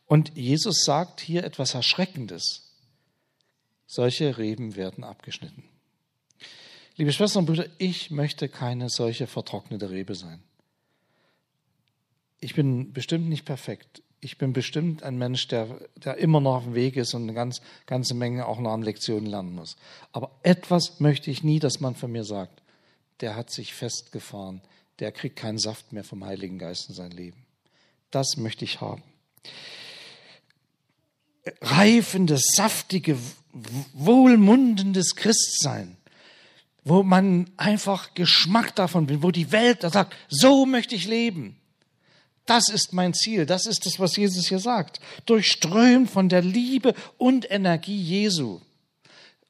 Und 0.06 0.36
Jesus 0.36 0.84
sagt 0.84 1.20
hier 1.20 1.44
etwas 1.44 1.74
Erschreckendes. 1.74 2.72
Solche 3.86 4.38
Reben 4.38 4.76
werden 4.76 5.04
abgeschnitten. 5.04 5.64
Liebe 6.96 7.12
Schwestern 7.12 7.40
und 7.40 7.46
Brüder, 7.46 7.66
ich 7.78 8.10
möchte 8.10 8.48
keine 8.48 8.88
solche 8.88 9.26
vertrocknete 9.26 9.90
Rebe 9.90 10.14
sein. 10.14 10.42
Ich 12.40 12.54
bin 12.54 12.92
bestimmt 12.92 13.28
nicht 13.28 13.44
perfekt. 13.44 14.02
Ich 14.24 14.38
bin 14.38 14.52
bestimmt 14.52 15.02
ein 15.02 15.18
Mensch, 15.18 15.48
der, 15.48 15.68
der 15.96 16.16
immer 16.16 16.40
noch 16.40 16.56
auf 16.56 16.64
dem 16.64 16.74
Weg 16.74 16.96
ist 16.96 17.12
und 17.12 17.24
eine 17.24 17.34
ganz, 17.34 17.60
ganze 17.86 18.14
Menge 18.14 18.46
auch 18.46 18.58
noch 18.58 18.72
an 18.72 18.82
Lektionen 18.82 19.26
lernen 19.26 19.54
muss. 19.54 19.76
Aber 20.12 20.30
etwas 20.42 20.98
möchte 20.98 21.30
ich 21.30 21.44
nie, 21.44 21.58
dass 21.58 21.80
man 21.80 21.94
von 21.94 22.10
mir 22.10 22.24
sagt. 22.24 22.62
Der 23.20 23.36
hat 23.36 23.50
sich 23.50 23.74
festgefahren. 23.74 24.62
Der 24.98 25.12
kriegt 25.12 25.36
keinen 25.36 25.58
Saft 25.58 25.92
mehr 25.92 26.04
vom 26.04 26.24
Heiligen 26.24 26.58
Geist 26.58 26.88
in 26.88 26.94
sein 26.94 27.10
Leben. 27.10 27.44
Das 28.10 28.36
möchte 28.36 28.64
ich 28.64 28.80
haben. 28.80 29.02
Reifendes, 31.60 32.44
saftige, 32.54 33.18
wohlmundendes 33.92 35.16
Christsein 35.16 35.96
wo 36.84 37.02
man 37.02 37.50
einfach 37.56 38.12
Geschmack 38.12 38.74
davon 38.76 39.08
will, 39.08 39.22
wo 39.22 39.30
die 39.30 39.52
Welt 39.52 39.80
sagt, 39.80 40.14
so 40.28 40.66
möchte 40.66 40.94
ich 40.94 41.06
leben. 41.06 41.56
Das 42.46 42.68
ist 42.68 42.92
mein 42.92 43.14
Ziel, 43.14 43.46
das 43.46 43.66
ist 43.66 43.86
das, 43.86 43.98
was 43.98 44.16
Jesus 44.16 44.48
hier 44.48 44.58
sagt. 44.58 45.00
Durchströmt 45.24 46.10
von 46.10 46.28
der 46.28 46.42
Liebe 46.42 46.94
und 47.16 47.50
Energie 47.50 48.00
Jesu 48.00 48.60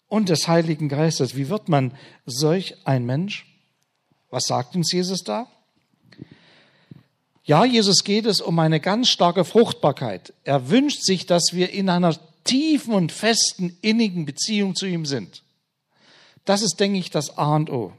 und 0.07 0.29
des 0.29 0.47
Heiligen 0.47 0.89
Geistes. 0.89 1.35
Wie 1.35 1.49
wird 1.49 1.69
man 1.69 1.93
solch 2.25 2.77
ein 2.85 3.05
Mensch? 3.05 3.47
Was 4.31 4.45
sagt 4.45 4.77
uns 4.77 4.93
Jesus 4.93 5.25
da? 5.25 5.49
Ja, 7.43 7.65
Jesus 7.65 8.05
geht 8.05 8.27
es 8.27 8.41
um 8.41 8.59
eine 8.59 8.81
ganz 8.81 9.09
starke 9.09 9.45
Fruchtbarkeit. 9.45 10.33
Er 10.45 10.71
wünscht 10.71 11.03
sich, 11.03 11.27
dass 11.27 11.51
wir 11.53 11.71
in 11.71 11.89
einer 11.89 12.17
tiefen 12.45 12.95
und 12.95 13.13
festen, 13.13 13.77
innigen 13.83 14.25
Beziehung 14.25 14.75
zu 14.77 14.87
ihm 14.87 15.05
sind. 15.05 15.43
Das 16.45 16.63
ist, 16.63 16.79
denke 16.81 16.99
ich, 16.99 17.11
das 17.11 17.37
A 17.37 17.57
und 17.57 17.71
O. 17.71 17.93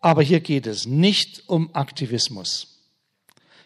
Aber 0.00 0.22
hier 0.22 0.40
geht 0.40 0.66
es 0.66 0.86
nicht 0.86 1.48
um 1.48 1.74
Aktivismus. 1.74 2.75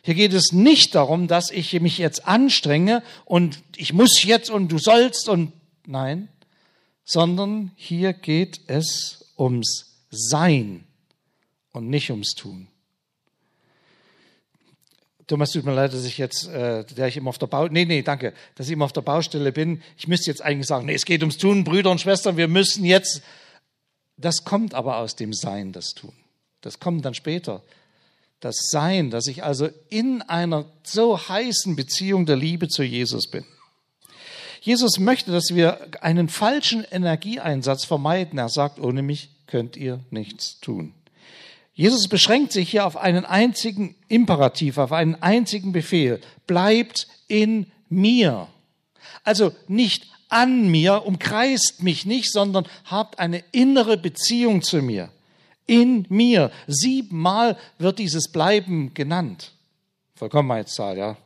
Hier 0.02 0.14
geht 0.14 0.32
es 0.32 0.52
nicht 0.52 0.94
darum, 0.94 1.28
dass 1.28 1.50
ich 1.50 1.78
mich 1.80 1.98
jetzt 1.98 2.26
anstrenge 2.26 3.02
und 3.24 3.62
ich 3.76 3.92
muss 3.92 4.22
jetzt 4.22 4.50
und 4.50 4.68
du 4.68 4.78
sollst 4.78 5.28
und 5.28 5.52
nein, 5.86 6.28
sondern 7.04 7.72
hier 7.76 8.12
geht 8.12 8.60
es 8.66 9.32
ums 9.38 10.02
Sein 10.10 10.84
und 11.72 11.88
nicht 11.88 12.10
ums 12.10 12.34
Tun. 12.34 12.68
Thomas, 15.26 15.52
tut 15.52 15.64
mir 15.64 15.74
leid, 15.74 15.92
dass 15.92 16.04
ich 16.04 16.18
jetzt, 16.18 16.48
äh, 16.48 16.84
der 16.84 17.06
ich 17.06 17.16
immer 17.16 17.28
auf 17.28 17.38
der 17.38 17.46
Baustelle, 17.46 17.72
nee, 17.72 17.84
nee, 17.84 18.02
danke, 18.02 18.34
dass 18.56 18.66
ich 18.66 18.72
immer 18.72 18.86
auf 18.86 18.92
der 18.92 19.02
Baustelle 19.02 19.52
bin. 19.52 19.80
Ich 19.96 20.08
müsste 20.08 20.30
jetzt 20.30 20.42
eigentlich 20.42 20.66
sagen, 20.66 20.86
nee, 20.86 20.94
es 20.94 21.04
geht 21.04 21.20
ums 21.20 21.36
Tun, 21.36 21.62
Brüder 21.62 21.90
und 21.90 22.00
Schwestern, 22.00 22.36
wir 22.36 22.48
müssen 22.48 22.84
jetzt 22.84 23.22
das 24.20 24.44
kommt 24.44 24.74
aber 24.74 24.98
aus 24.98 25.16
dem 25.16 25.32
Sein, 25.32 25.72
das 25.72 25.94
Tun. 25.94 26.12
Das 26.60 26.78
kommt 26.78 27.04
dann 27.04 27.14
später. 27.14 27.62
Das 28.40 28.56
Sein, 28.70 29.10
dass 29.10 29.26
ich 29.26 29.44
also 29.44 29.68
in 29.90 30.22
einer 30.22 30.64
so 30.82 31.18
heißen 31.18 31.76
Beziehung 31.76 32.26
der 32.26 32.36
Liebe 32.36 32.68
zu 32.68 32.82
Jesus 32.82 33.28
bin. 33.28 33.44
Jesus 34.62 34.98
möchte, 34.98 35.30
dass 35.32 35.54
wir 35.54 35.88
einen 36.02 36.28
falschen 36.28 36.84
Energieeinsatz 36.84 37.84
vermeiden. 37.84 38.38
Er 38.38 38.48
sagt, 38.48 38.78
ohne 38.78 39.02
mich 39.02 39.30
könnt 39.46 39.76
ihr 39.76 40.00
nichts 40.10 40.58
tun. 40.60 40.94
Jesus 41.74 42.08
beschränkt 42.08 42.52
sich 42.52 42.70
hier 42.70 42.86
auf 42.86 42.96
einen 42.96 43.24
einzigen 43.24 43.94
Imperativ, 44.08 44.76
auf 44.76 44.92
einen 44.92 45.14
einzigen 45.22 45.72
Befehl. 45.72 46.20
Bleibt 46.46 47.08
in 47.26 47.66
mir. 47.88 48.48
Also 49.24 49.52
nicht 49.66 50.06
an 50.28 50.70
mir, 50.70 51.06
umkreist 51.06 51.82
mich 51.82 52.06
nicht, 52.06 52.30
sondern 52.32 52.66
habt 52.84 53.18
eine 53.18 53.42
innere 53.52 53.96
Beziehung 53.96 54.62
zu 54.62 54.82
mir. 54.82 55.10
In 55.70 56.06
mir. 56.08 56.50
Siebenmal 56.66 57.56
wird 57.78 57.98
dieses 57.98 58.28
Bleiben 58.28 58.92
genannt. 58.94 59.52
Vollkommenheitszahl, 60.16 60.98
ja. 60.98 61.16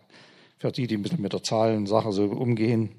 Für 0.58 0.72
die, 0.72 0.86
die 0.86 0.96
mit 0.96 1.32
der 1.32 1.42
Zahlensache 1.42 2.12
so 2.12 2.24
umgehen. 2.24 2.90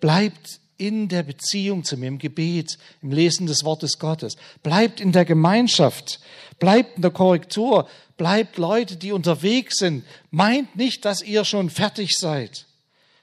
Bleibt 0.00 0.60
in 0.76 1.08
der 1.08 1.22
Beziehung 1.22 1.84
zu 1.84 1.96
mir, 1.96 2.08
im 2.08 2.18
Gebet, 2.18 2.78
im 3.02 3.12
Lesen 3.12 3.46
des 3.46 3.64
Wortes 3.64 3.98
Gottes. 3.98 4.36
Bleibt 4.62 5.00
in 5.00 5.12
der 5.12 5.24
Gemeinschaft. 5.24 6.20
Bleibt 6.58 6.96
in 6.96 7.02
der 7.02 7.10
Korrektur. 7.10 7.88
Bleibt 8.16 8.58
Leute, 8.58 8.96
die 8.96 9.12
unterwegs 9.12 9.78
sind. 9.78 10.04
Meint 10.30 10.76
nicht, 10.76 11.04
dass 11.04 11.22
ihr 11.22 11.44
schon 11.44 11.70
fertig 11.70 12.16
seid 12.16 12.66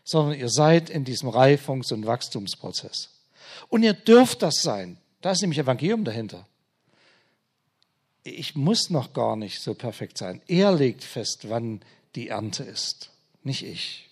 sondern 0.03 0.38
ihr 0.38 0.50
seid 0.50 0.89
in 0.89 1.05
diesem 1.05 1.29
Reifungs- 1.29 1.93
und 1.93 2.05
Wachstumsprozess. 2.05 3.10
Und 3.70 3.84
ihr 3.84 3.93
dürft 3.93 4.41
das 4.41 4.62
sein. 4.62 4.98
Da 5.22 5.31
ist 5.31 5.41
nämlich 5.41 5.60
Evangelium 5.60 6.03
dahinter. 6.03 6.46
Ich 8.23 8.55
muss 8.55 8.89
noch 8.89 9.13
gar 9.13 9.35
nicht 9.35 9.61
so 9.61 9.73
perfekt 9.73 10.17
sein. 10.17 10.41
Er 10.47 10.71
legt 10.71 11.03
fest, 11.03 11.49
wann 11.49 11.81
die 12.15 12.27
Ernte 12.27 12.63
ist, 12.63 13.09
nicht 13.43 13.63
ich. 13.63 14.09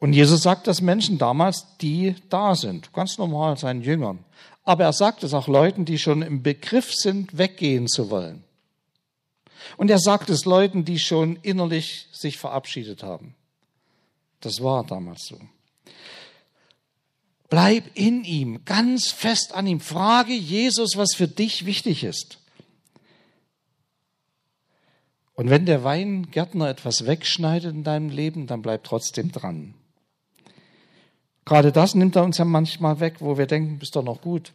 Und 0.00 0.12
Jesus 0.12 0.42
sagt 0.42 0.68
das 0.68 0.80
Menschen 0.80 1.18
damals, 1.18 1.66
die 1.80 2.14
da 2.28 2.54
sind, 2.54 2.92
ganz 2.92 3.18
normal 3.18 3.58
seinen 3.58 3.82
Jüngern. 3.82 4.24
Aber 4.62 4.84
er 4.84 4.92
sagt 4.92 5.24
es 5.24 5.34
auch 5.34 5.48
Leuten, 5.48 5.84
die 5.84 5.98
schon 5.98 6.22
im 6.22 6.42
Begriff 6.42 6.94
sind, 6.94 7.36
weggehen 7.36 7.88
zu 7.88 8.10
wollen. 8.10 8.44
Und 9.76 9.90
er 9.90 9.98
sagt 9.98 10.30
es 10.30 10.44
Leuten, 10.44 10.84
die 10.84 10.98
schon 10.98 11.36
innerlich 11.42 12.06
sich 12.12 12.38
verabschiedet 12.38 13.02
haben. 13.02 13.34
Das 14.40 14.62
war 14.62 14.84
damals 14.84 15.26
so. 15.26 15.38
Bleib 17.48 17.84
in 17.94 18.24
ihm, 18.24 18.64
ganz 18.64 19.10
fest 19.10 19.54
an 19.54 19.66
ihm. 19.66 19.80
Frage 19.80 20.34
Jesus, 20.34 20.96
was 20.96 21.14
für 21.14 21.28
dich 21.28 21.64
wichtig 21.64 22.04
ist. 22.04 22.38
Und 25.38 25.50
wenn 25.50 25.66
der 25.66 25.84
Weingärtner 25.84 26.68
etwas 26.68 27.06
wegschneidet 27.06 27.72
in 27.72 27.84
deinem 27.84 28.08
Leben, 28.08 28.48
dann 28.48 28.60
bleib 28.60 28.82
trotzdem 28.82 29.30
dran. 29.30 29.74
Gerade 31.44 31.70
das 31.70 31.94
nimmt 31.94 32.16
er 32.16 32.24
uns 32.24 32.38
ja 32.38 32.44
manchmal 32.44 32.98
weg, 32.98 33.20
wo 33.20 33.38
wir 33.38 33.46
denken, 33.46 33.78
bist 33.78 33.94
doch 33.94 34.02
noch 34.02 34.20
gut. 34.20 34.52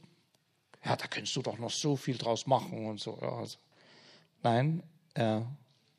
Ja, 0.83 0.97
da 0.97 1.07
kannst 1.07 1.37
du 1.37 1.41
doch 1.41 1.57
noch 1.57 1.71
so 1.71 1.95
viel 1.95 2.17
draus 2.17 2.47
machen 2.47 2.85
und 2.85 2.99
so. 2.99 3.17
Ja, 3.21 3.31
also. 3.31 3.55
Nein, 4.43 4.83
er 5.13 5.47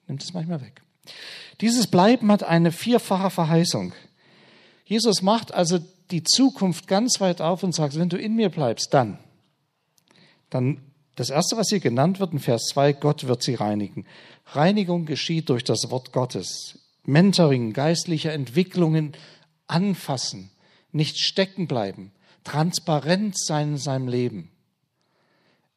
nimmt 0.06 0.22
es 0.22 0.34
manchmal 0.34 0.60
weg. 0.60 0.82
Dieses 1.62 1.86
Bleiben 1.86 2.30
hat 2.30 2.42
eine 2.42 2.70
vierfache 2.70 3.30
Verheißung. 3.30 3.94
Jesus 4.84 5.22
macht 5.22 5.54
also 5.54 5.78
die 6.10 6.24
Zukunft 6.24 6.88
ganz 6.88 7.22
weit 7.22 7.40
auf 7.40 7.62
und 7.62 7.74
sagt, 7.74 7.98
wenn 7.98 8.10
du 8.10 8.18
in 8.18 8.36
mir 8.36 8.50
bleibst, 8.50 8.92
dann, 8.92 9.18
dann 10.50 10.82
das 11.14 11.30
erste, 11.30 11.56
was 11.56 11.68
hier 11.68 11.80
genannt 11.80 12.20
wird 12.20 12.32
in 12.32 12.40
Vers 12.40 12.66
2, 12.72 12.94
Gott 12.94 13.26
wird 13.26 13.42
sie 13.42 13.54
reinigen. 13.54 14.04
Reinigung 14.46 15.06
geschieht 15.06 15.48
durch 15.48 15.64
das 15.64 15.90
Wort 15.90 16.12
Gottes. 16.12 16.78
Mentoring, 17.04 17.72
geistliche 17.72 18.32
Entwicklungen 18.32 19.12
anfassen, 19.66 20.50
nicht 20.92 21.18
stecken 21.18 21.66
bleiben, 21.66 22.12
transparent 22.44 23.38
sein 23.38 23.72
in 23.72 23.78
seinem 23.78 24.08
Leben. 24.08 24.50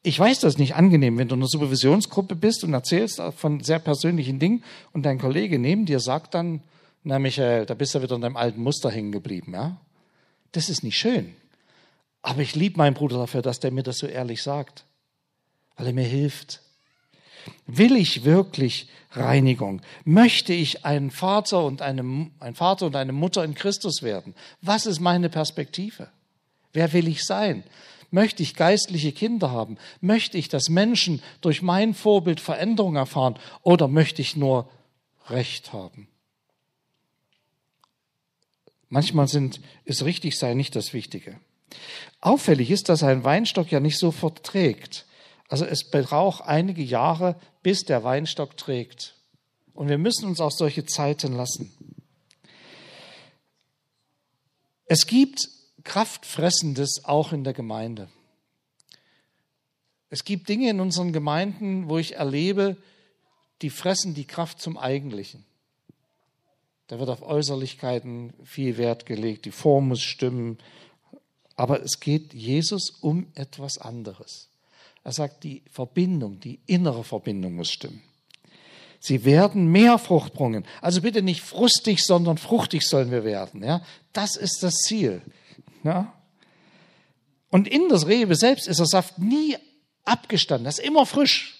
Ich 0.02 0.18
weiß, 0.18 0.40
das 0.40 0.54
ist 0.54 0.58
nicht 0.58 0.74
angenehm, 0.74 1.18
wenn 1.18 1.28
du 1.28 1.34
in 1.34 1.42
einer 1.42 1.48
Supervisionsgruppe 1.48 2.34
bist 2.34 2.64
und 2.64 2.72
erzählst 2.72 3.20
von 3.36 3.60
sehr 3.60 3.78
persönlichen 3.78 4.38
Dingen 4.38 4.64
und 4.92 5.04
dein 5.04 5.18
Kollege 5.18 5.58
neben 5.58 5.86
dir 5.86 6.00
sagt 6.00 6.34
dann, 6.34 6.62
na 7.04 7.18
Michael, 7.18 7.66
da 7.66 7.74
bist 7.74 7.94
du 7.94 8.02
wieder 8.02 8.14
in 8.14 8.22
deinem 8.22 8.36
alten 8.36 8.62
Muster 8.62 8.90
hängen 8.90 9.12
geblieben, 9.12 9.52
ja? 9.52 9.80
Das 10.52 10.68
ist 10.70 10.82
nicht 10.82 10.96
schön. 10.96 11.34
Aber 12.22 12.40
ich 12.40 12.54
liebe 12.54 12.78
meinen 12.78 12.94
Bruder 12.94 13.18
dafür, 13.18 13.42
dass 13.42 13.60
der 13.60 13.70
mir 13.70 13.82
das 13.82 13.98
so 13.98 14.06
ehrlich 14.06 14.42
sagt, 14.42 14.84
weil 15.78 15.86
er 15.86 15.92
mir 15.94 16.04
hilft. 16.04 16.60
Will 17.66 17.96
ich 17.96 18.24
wirklich 18.24 18.88
Reinigung? 19.12 19.80
Möchte 20.04 20.52
ich 20.52 20.84
ein 20.84 21.10
Vater 21.10 21.64
und 21.64 21.80
eine, 21.80 22.30
ein 22.40 22.54
Vater 22.54 22.86
und 22.86 22.96
eine 22.96 23.12
Mutter 23.12 23.42
in 23.44 23.54
Christus 23.54 24.02
werden? 24.02 24.34
Was 24.60 24.84
ist 24.84 25.00
meine 25.00 25.30
Perspektive? 25.30 26.10
Wer 26.74 26.92
will 26.92 27.08
ich 27.08 27.24
sein? 27.24 27.64
Möchte 28.10 28.42
ich 28.42 28.54
geistliche 28.54 29.12
Kinder 29.12 29.50
haben? 29.50 29.78
Möchte 30.00 30.36
ich, 30.36 30.48
dass 30.48 30.68
Menschen 30.68 31.22
durch 31.40 31.62
mein 31.62 31.94
Vorbild 31.94 32.40
Veränderung 32.40 32.96
erfahren? 32.96 33.38
Oder 33.62 33.88
möchte 33.88 34.20
ich 34.20 34.36
nur 34.36 34.68
Recht 35.28 35.72
haben? 35.72 36.08
Manchmal 38.88 39.28
sind, 39.28 39.60
ist 39.84 40.04
richtig 40.04 40.38
sein 40.38 40.56
nicht 40.56 40.74
das 40.74 40.92
Wichtige. 40.92 41.38
Auffällig 42.20 42.70
ist, 42.70 42.88
dass 42.88 43.02
ein 43.02 43.24
Weinstock 43.24 43.70
ja 43.70 43.80
nicht 43.80 43.98
sofort 43.98 44.42
trägt. 44.42 45.04
Also 45.48 45.64
es 45.64 45.90
braucht 45.90 46.44
einige 46.44 46.82
Jahre, 46.82 47.36
bis 47.62 47.84
der 47.84 48.04
Weinstock 48.04 48.56
trägt. 48.56 49.16
Und 49.74 49.88
wir 49.88 49.98
müssen 49.98 50.28
uns 50.28 50.40
auch 50.40 50.52
solche 50.52 50.84
Zeiten 50.84 51.32
lassen. 51.32 51.72
Es 54.84 55.06
gibt 55.06 55.48
Kraftfressendes 55.84 57.02
auch 57.04 57.32
in 57.32 57.44
der 57.44 57.54
Gemeinde. 57.54 58.08
Es 60.10 60.24
gibt 60.24 60.48
Dinge 60.48 60.70
in 60.70 60.80
unseren 60.80 61.12
Gemeinden, 61.12 61.88
wo 61.88 61.98
ich 61.98 62.16
erlebe, 62.16 62.76
die 63.62 63.70
fressen 63.70 64.14
die 64.14 64.26
Kraft 64.26 64.60
zum 64.60 64.78
Eigentlichen. 64.78 65.44
Da 66.86 66.98
wird 66.98 67.10
auf 67.10 67.22
Äußerlichkeiten 67.22 68.32
viel 68.44 68.78
Wert 68.78 69.04
gelegt, 69.04 69.44
die 69.44 69.50
Form 69.50 69.88
muss 69.88 70.00
stimmen. 70.00 70.58
Aber 71.54 71.82
es 71.82 72.00
geht 72.00 72.32
Jesus 72.32 72.90
um 72.90 73.26
etwas 73.34 73.78
anderes. 73.78 74.48
Er 75.08 75.12
sagt, 75.12 75.42
die 75.42 75.62
Verbindung, 75.70 76.38
die 76.38 76.60
innere 76.66 77.02
Verbindung 77.02 77.54
muss 77.54 77.70
stimmen. 77.70 78.02
Sie 79.00 79.24
werden 79.24 79.72
mehr 79.72 79.96
Frucht 79.96 80.34
bringen. 80.34 80.66
Also 80.82 81.00
bitte 81.00 81.22
nicht 81.22 81.40
frustig, 81.40 82.04
sondern 82.04 82.36
fruchtig 82.36 82.86
sollen 82.86 83.10
wir 83.10 83.24
werden. 83.24 83.64
Ja? 83.64 83.82
Das 84.12 84.36
ist 84.36 84.62
das 84.62 84.74
Ziel. 84.74 85.22
Ja? 85.82 86.12
Und 87.48 87.68
in 87.68 87.88
das 87.88 88.06
Rebe 88.06 88.36
selbst 88.36 88.68
ist 88.68 88.80
der 88.80 88.86
Saft 88.86 89.18
nie 89.18 89.56
abgestanden. 90.04 90.66
Das 90.66 90.78
ist 90.78 90.84
immer 90.84 91.06
frisch. 91.06 91.58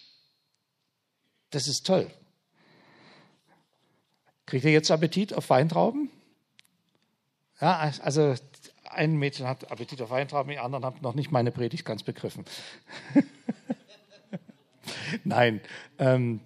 Das 1.48 1.68
ist 1.68 1.86
toll. 1.86 2.10
Kriegt 4.44 4.66
ihr 4.66 4.72
jetzt 4.72 4.90
Appetit 4.90 5.32
auf 5.32 5.48
Weintrauben? 5.48 6.10
Ja, 7.62 7.94
also 8.02 8.34
ein 8.90 9.16
Mädchen 9.16 9.46
hat 9.46 9.70
Appetit 9.70 10.02
auf 10.02 10.10
Weintrauben, 10.10 10.52
die 10.52 10.58
anderen 10.58 10.84
haben 10.84 10.98
noch 11.00 11.14
nicht 11.14 11.30
meine 11.30 11.50
Predigt 11.50 11.86
ganz 11.86 12.02
begriffen. 12.02 12.44
Nein, 15.24 15.60
ähm, 15.98 16.40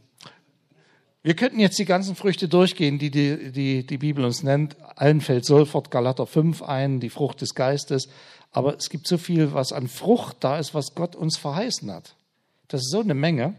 wir 1.23 1.35
könnten 1.35 1.61
jetzt 1.61 1.78
die 1.78 1.85
ganzen 1.85 2.16
Früchte 2.16 2.49
durchgehen, 2.49 2.99
die 2.99 3.11
die, 3.11 3.52
die, 3.52 3.87
die 3.87 3.99
Bibel 3.99 4.25
uns 4.25 4.42
nennt. 4.42 4.76
Allen 4.97 5.21
fällt 5.21 5.45
sofort 5.45 5.90
Galater 5.92 6.26
5 6.26 6.62
ein, 6.62 6.99
die 6.99 7.11
Frucht 7.11 7.40
des 7.40 7.54
Geistes. 7.54 8.09
Aber 8.50 8.76
es 8.76 8.90
gibt 8.90 9.07
so 9.07 9.19
viel, 9.19 9.54
was 9.54 9.73
an 9.73 9.87
Frucht 9.87 10.38
da 10.40 10.59
ist, 10.59 10.75
was 10.75 10.97
Gott 10.97 11.14
uns 11.14 11.38
verheißen 11.38 11.92
hat. 11.92 12.16
Das 12.66 12.81
ist 12.81 12.90
so 12.90 13.00
eine 13.00 13.14
Menge. 13.14 13.54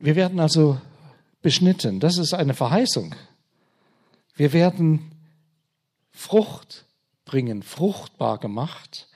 Wir 0.00 0.16
werden 0.16 0.40
also 0.40 0.80
beschnitten. 1.42 2.00
Das 2.00 2.18
ist 2.18 2.34
eine 2.34 2.54
Verheißung. 2.54 3.14
Wir 4.34 4.52
werden 4.52 5.12
Frucht 6.10 6.86
bringen, 7.24 7.62
fruchtbar 7.62 8.38
gemacht. 8.38 9.08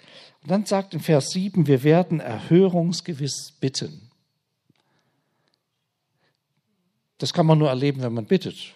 Und 0.43 0.51
dann 0.51 0.67
sagt 0.67 0.95
in 0.95 1.01
Vers 1.01 1.31
7, 1.31 1.67
wir 1.67 1.83
werden 1.83 2.21
erhörungsgewiss 2.21 3.53
bitten. 3.61 4.11
Das 7.19 7.33
kann 7.33 7.47
man 7.47 7.59
nur 7.59 7.69
erleben, 7.69 8.03
wenn 8.03 8.15
man 8.15 8.27
bittet. 8.27 8.75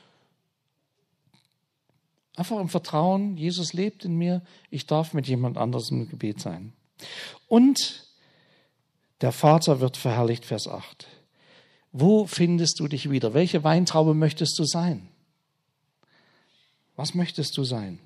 Einfach 2.37 2.61
im 2.61 2.69
Vertrauen, 2.69 3.37
Jesus 3.37 3.73
lebt 3.73 4.05
in 4.05 4.17
mir, 4.17 4.43
ich 4.71 4.87
darf 4.87 5.15
mit 5.15 5.27
jemand 5.27 5.57
anderes 5.57 5.91
im 5.91 6.09
Gebet 6.09 6.41
sein. 6.41 6.73
Und 7.49 8.07
der 9.21 9.33
Vater 9.33 9.81
wird 9.81 9.97
verherrlicht, 9.97 10.45
Vers 10.45 10.69
8. 10.69 11.09
Wo 11.91 12.27
findest 12.27 12.79
du 12.79 12.89
dich 12.89 13.11
wieder? 13.11 13.35
Welche 13.35 13.65
Weintraube 13.65 14.15
möchtest 14.15 14.59
du 14.59 14.65
sein? 14.65 15.09
Was 16.95 17.15
möchtest 17.15 17.57
du 17.57 17.65
sein? 17.65 17.99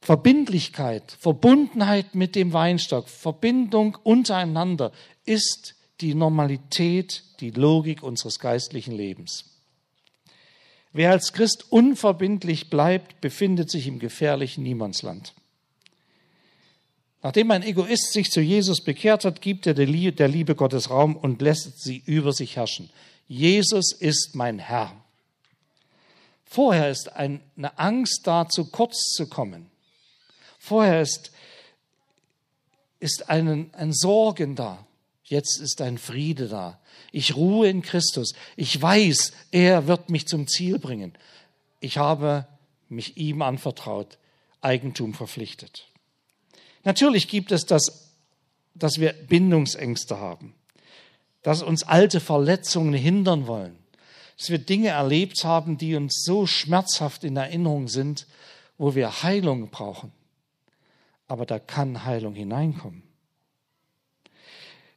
Verbindlichkeit, 0.00 1.16
Verbundenheit 1.18 2.14
mit 2.14 2.34
dem 2.34 2.52
Weinstock, 2.52 3.08
Verbindung 3.08 3.98
untereinander 4.02 4.92
ist 5.24 5.74
die 6.00 6.14
Normalität, 6.14 7.24
die 7.40 7.50
Logik 7.50 8.02
unseres 8.02 8.38
geistlichen 8.38 8.92
Lebens. 8.92 9.44
Wer 10.92 11.10
als 11.10 11.32
Christ 11.32 11.70
unverbindlich 11.70 12.70
bleibt, 12.70 13.20
befindet 13.20 13.70
sich 13.70 13.86
im 13.86 13.98
gefährlichen 13.98 14.62
Niemandsland. 14.62 15.34
Nachdem 17.22 17.50
ein 17.50 17.62
Egoist 17.62 18.12
sich 18.12 18.30
zu 18.30 18.40
Jesus 18.40 18.82
bekehrt 18.82 19.24
hat, 19.24 19.40
gibt 19.40 19.66
er 19.66 19.74
der 19.74 19.86
Liebe 19.86 20.54
Gottes 20.54 20.88
Raum 20.88 21.16
und 21.16 21.42
lässt 21.42 21.82
sie 21.82 22.02
über 22.06 22.32
sich 22.32 22.56
herrschen. 22.56 22.90
Jesus 23.26 23.92
ist 23.92 24.34
mein 24.34 24.58
Herr. 24.58 24.94
Vorher 26.44 26.90
ist 26.90 27.12
eine 27.14 27.42
Angst 27.76 28.22
da, 28.24 28.48
zu 28.48 28.70
kurz 28.70 29.12
zu 29.14 29.28
kommen. 29.28 29.66
Vorher 30.68 31.00
ist, 31.00 31.32
ist 33.00 33.30
ein, 33.30 33.72
ein 33.72 33.92
Sorgen 33.94 34.54
da. 34.54 34.86
Jetzt 35.24 35.60
ist 35.60 35.80
ein 35.80 35.96
Friede 35.96 36.46
da. 36.46 36.78
Ich 37.10 37.36
ruhe 37.36 37.70
in 37.70 37.80
Christus. 37.80 38.34
Ich 38.54 38.80
weiß, 38.80 39.32
er 39.50 39.86
wird 39.86 40.10
mich 40.10 40.26
zum 40.26 40.46
Ziel 40.46 40.78
bringen. 40.78 41.14
Ich 41.80 41.96
habe 41.96 42.46
mich 42.90 43.16
ihm 43.16 43.40
anvertraut, 43.40 44.18
Eigentum 44.60 45.14
verpflichtet. 45.14 45.86
Natürlich 46.84 47.28
gibt 47.28 47.50
es 47.50 47.64
das, 47.64 48.10
dass 48.74 48.98
wir 48.98 49.14
Bindungsängste 49.14 50.18
haben, 50.18 50.54
dass 51.42 51.62
uns 51.62 51.82
alte 51.82 52.20
Verletzungen 52.20 52.92
hindern 52.92 53.46
wollen, 53.46 53.78
dass 54.36 54.50
wir 54.50 54.58
Dinge 54.58 54.88
erlebt 54.88 55.44
haben, 55.44 55.78
die 55.78 55.94
uns 55.96 56.22
so 56.24 56.46
schmerzhaft 56.46 57.24
in 57.24 57.38
Erinnerung 57.38 57.88
sind, 57.88 58.26
wo 58.76 58.94
wir 58.94 59.22
Heilung 59.22 59.70
brauchen. 59.70 60.12
Aber 61.28 61.46
da 61.46 61.58
kann 61.58 62.04
Heilung 62.04 62.34
hineinkommen. 62.34 63.02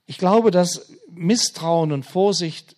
Ich 0.08 0.18
glaube, 0.18 0.52
dass 0.52 0.92
Misstrauen 1.10 1.92
und 1.92 2.04
Vorsicht 2.04 2.76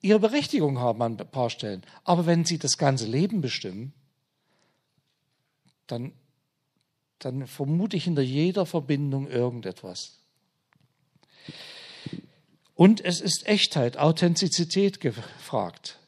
ihre 0.00 0.20
Berechtigung 0.20 0.78
haben 0.78 1.02
an 1.02 1.18
ein 1.18 1.30
paar 1.30 1.50
Stellen. 1.50 1.82
Aber 2.04 2.26
wenn 2.26 2.44
sie 2.44 2.58
das 2.58 2.78
ganze 2.78 3.06
Leben 3.06 3.40
bestimmen, 3.40 3.92
dann, 5.86 6.12
dann 7.18 7.46
vermute 7.46 7.96
ich 7.96 8.04
hinter 8.04 8.22
jeder 8.22 8.64
Verbindung 8.64 9.28
irgendetwas. 9.28 10.18
Und 12.74 13.04
es 13.04 13.20
ist 13.20 13.46
Echtheit, 13.46 13.98
Authentizität 13.98 15.00
gefragt. 15.00 15.98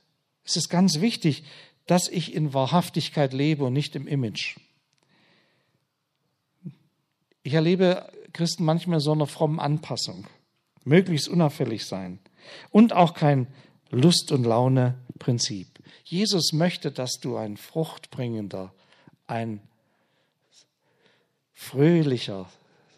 Es 0.44 0.56
ist 0.56 0.70
ganz 0.70 1.00
wichtig, 1.00 1.44
dass 1.86 2.08
ich 2.08 2.34
in 2.34 2.54
Wahrhaftigkeit 2.54 3.34
lebe 3.34 3.64
und 3.64 3.74
nicht 3.74 3.94
im 3.94 4.06
Image. 4.06 4.56
Ich 7.42 7.54
erlebe 7.54 8.10
Christen 8.32 8.64
manchmal 8.64 9.00
so 9.00 9.12
eine 9.12 9.26
fromme 9.26 9.60
Anpassung. 9.60 10.26
Möglichst 10.84 11.28
unauffällig 11.28 11.86
sein. 11.86 12.18
Und 12.70 12.92
auch 12.92 13.14
kein 13.14 13.46
Lust- 13.90 14.32
und 14.32 14.44
Laune-Prinzip. 14.44 15.68
Jesus 16.04 16.52
möchte, 16.52 16.90
dass 16.90 17.18
du 17.20 17.36
ein 17.36 17.56
fruchtbringender, 17.56 18.72
ein 19.26 19.60
fröhlicher, 21.52 22.50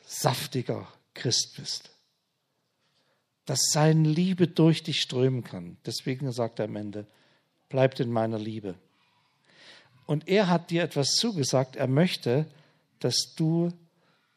saftiger 0.07 0.89
Christ 1.15 1.57
bist. 1.57 1.91
Dass 3.45 3.61
seine 3.71 4.09
Liebe 4.09 4.49
durch 4.49 4.83
dich 4.83 5.01
strömen 5.01 5.45
kann. 5.45 5.77
Deswegen 5.85 6.33
sagt 6.33 6.59
er 6.59 6.67
am 6.67 6.77
Ende, 6.77 7.07
bleibt 7.69 8.01
in 8.01 8.11
meiner 8.11 8.39
Liebe. 8.39 8.75
Und 10.07 10.29
er 10.29 10.49
hat 10.49 10.71
dir 10.71 10.83
etwas 10.83 11.13
zugesagt. 11.17 11.77
Er 11.77 11.89
möchte, 11.89 12.47
dass 13.01 13.35
du 13.37 13.73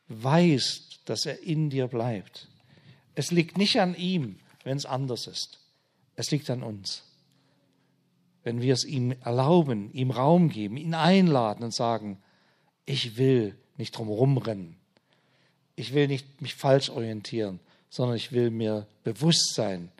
weißt, 0.09 1.01
dass 1.05 1.25
er 1.25 1.43
in 1.43 1.69
dir 1.69 1.87
bleibt. 1.87 2.47
Es 3.15 3.31
liegt 3.31 3.57
nicht 3.57 3.79
an 3.79 3.95
ihm, 3.95 4.39
wenn 4.63 4.77
es 4.77 4.85
anders 4.85 5.27
ist. 5.27 5.59
Es 6.15 6.31
liegt 6.31 6.49
an 6.49 6.63
uns. 6.63 7.03
Wenn 8.43 8.61
wir 8.61 8.73
es 8.73 8.85
ihm 8.85 9.11
erlauben, 9.23 9.91
ihm 9.93 10.11
Raum 10.11 10.49
geben, 10.49 10.77
ihn 10.77 10.93
einladen 10.93 11.63
und 11.63 11.73
sagen, 11.73 12.21
ich 12.85 13.17
will 13.17 13.57
nicht 13.77 13.97
drum 13.97 14.07
rumrennen. 14.07 14.77
Ich 15.75 15.93
will 15.93 16.07
nicht 16.07 16.41
mich 16.41 16.55
falsch 16.55 16.89
orientieren, 16.89 17.59
sondern 17.89 18.15
ich 18.15 18.31
will 18.31 18.49
mir 18.49 18.87
bewusst 19.03 19.53
sein, 19.53 19.91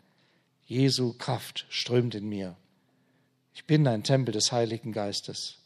Jesu 0.66 1.14
Kraft 1.14 1.66
strömt 1.70 2.14
in 2.14 2.28
mir. 2.28 2.56
Ich 3.54 3.64
bin 3.64 3.86
ein 3.86 4.02
Tempel 4.02 4.32
des 4.32 4.52
Heiligen 4.52 4.92
Geistes. 4.92 5.58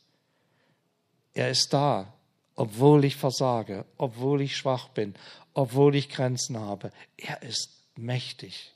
Er 1.34 1.50
ist 1.50 1.72
da 1.72 2.12
obwohl 2.54 3.04
ich 3.04 3.16
versage, 3.16 3.84
obwohl 3.96 4.42
ich 4.42 4.56
schwach 4.56 4.88
bin, 4.88 5.14
obwohl 5.54 5.94
ich 5.96 6.08
Grenzen 6.08 6.58
habe. 6.58 6.90
Er 7.16 7.42
ist 7.42 7.70
mächtig. 7.96 8.72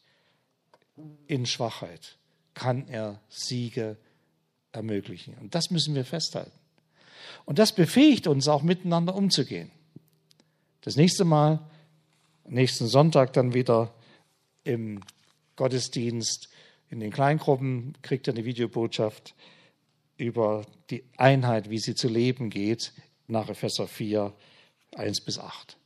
In 1.26 1.46
Schwachheit 1.46 2.16
kann 2.54 2.88
er 2.88 3.20
Siege 3.28 3.96
ermöglichen. 4.72 5.34
Und 5.40 5.54
das 5.54 5.70
müssen 5.70 5.94
wir 5.94 6.04
festhalten. 6.04 6.58
Und 7.44 7.58
das 7.58 7.74
befähigt 7.74 8.26
uns 8.26 8.48
auch 8.48 8.62
miteinander 8.62 9.14
umzugehen. 9.14 9.70
Das 10.80 10.96
nächste 10.96 11.24
Mal, 11.24 11.60
nächsten 12.44 12.86
Sonntag 12.86 13.32
dann 13.32 13.54
wieder 13.54 13.92
im 14.64 15.00
Gottesdienst, 15.56 16.48
in 16.88 17.00
den 17.00 17.10
Kleingruppen, 17.10 17.96
kriegt 18.02 18.26
ihr 18.26 18.34
eine 18.34 18.44
Videobotschaft 18.44 19.34
über 20.16 20.64
die 20.90 21.04
Einheit, 21.16 21.68
wie 21.68 21.78
sie 21.78 21.94
zu 21.94 22.08
leben 22.08 22.48
geht 22.48 22.92
nach 23.28 23.48
Epheser 23.48 23.86
4, 23.86 24.32
1 24.96 25.20
bis 25.22 25.38
8. 25.38 25.76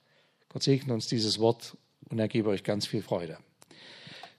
Gott 0.48 0.62
segne 0.62 0.94
uns 0.94 1.06
dieses 1.06 1.38
Wort 1.38 1.76
und 2.08 2.18
er 2.18 2.28
gebe 2.28 2.50
euch 2.50 2.64
ganz 2.64 2.86
viel 2.86 3.02
Freude. 3.02 3.38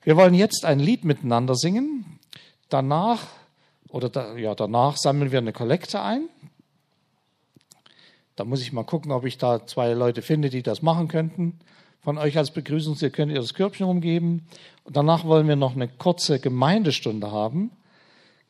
Wir 0.03 0.17
wollen 0.17 0.33
jetzt 0.33 0.65
ein 0.65 0.79
Lied 0.79 1.05
miteinander 1.05 1.55
singen. 1.55 2.19
Danach, 2.69 3.27
oder 3.89 4.09
da, 4.09 4.35
ja, 4.35 4.55
danach 4.55 4.97
sammeln 4.97 5.31
wir 5.31 5.39
eine 5.39 5.53
Kollekte 5.53 6.01
ein. 6.01 6.27
Da 8.35 8.45
muss 8.45 8.61
ich 8.61 8.73
mal 8.73 8.83
gucken, 8.83 9.11
ob 9.11 9.25
ich 9.25 9.37
da 9.37 9.65
zwei 9.67 9.93
Leute 9.93 10.21
finde, 10.21 10.49
die 10.49 10.63
das 10.63 10.81
machen 10.81 11.07
könnten. 11.07 11.59
Von 12.01 12.17
euch 12.17 12.37
als 12.37 12.51
Begrüßung, 12.51 12.97
ihr 12.99 13.11
könnt 13.11 13.31
ihr 13.31 13.39
das 13.39 13.53
Körbchen 13.53 13.85
rumgeben. 13.85 14.47
Und 14.83 14.97
danach 14.97 15.25
wollen 15.25 15.47
wir 15.47 15.55
noch 15.55 15.75
eine 15.75 15.87
kurze 15.87 16.39
Gemeindestunde 16.39 17.31
haben. 17.31 17.71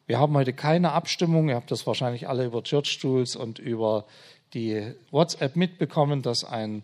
Wir 0.07 0.19
haben 0.19 0.33
heute 0.35 0.53
keine 0.53 0.93
Abstimmung. 0.93 1.49
Ihr 1.49 1.55
habt 1.55 1.71
das 1.71 1.85
wahrscheinlich 1.85 2.29
alle 2.29 2.45
über 2.45 2.63
Church 2.63 2.89
Stools 2.91 3.35
und 3.35 3.59
über 3.59 4.05
die 4.53 4.93
WhatsApp 5.11 5.55
mitbekommen, 5.55 6.21
dass 6.21 6.43
ein, 6.43 6.83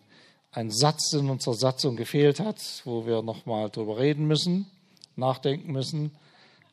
ein 0.51 0.71
Satz 0.71 1.13
in 1.13 1.29
unserer 1.29 1.55
Satzung 1.55 1.95
gefehlt 1.95 2.39
hat, 2.39 2.61
wo 2.85 3.05
wir 3.05 3.21
nochmal 3.21 3.69
drüber 3.69 3.97
reden 3.97 4.25
müssen, 4.27 4.67
nachdenken 5.15 5.71
müssen. 5.71 6.11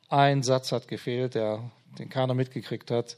Ein 0.09 0.43
Satz 0.43 0.71
hat 0.71 0.87
gefehlt, 0.87 1.35
der, 1.35 1.69
den 1.99 2.09
keiner 2.09 2.33
mitgekriegt 2.33 2.91
hat. 2.91 3.17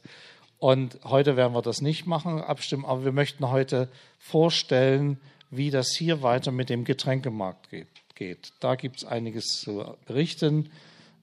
Und 0.60 1.00
heute 1.04 1.36
werden 1.36 1.54
wir 1.54 1.62
das 1.62 1.82
nicht 1.82 2.08
machen, 2.08 2.42
abstimmen, 2.42 2.86
aber 2.86 3.06
wir 3.06 3.12
möchten 3.12 3.50
heute 3.50 3.90
vorstellen, 4.18 5.20
wie 5.52 5.70
das 5.70 5.96
hier 5.96 6.24
weiter 6.24 6.52
mit 6.52 6.70
dem 6.70 6.84
Getränkemarkt 6.84 7.70
geht. 8.16 8.54
Da 8.60 8.76
gibt 8.76 8.98
es 8.98 9.06
einiges 9.06 9.46
zu 9.46 9.86
berichten 10.06 10.72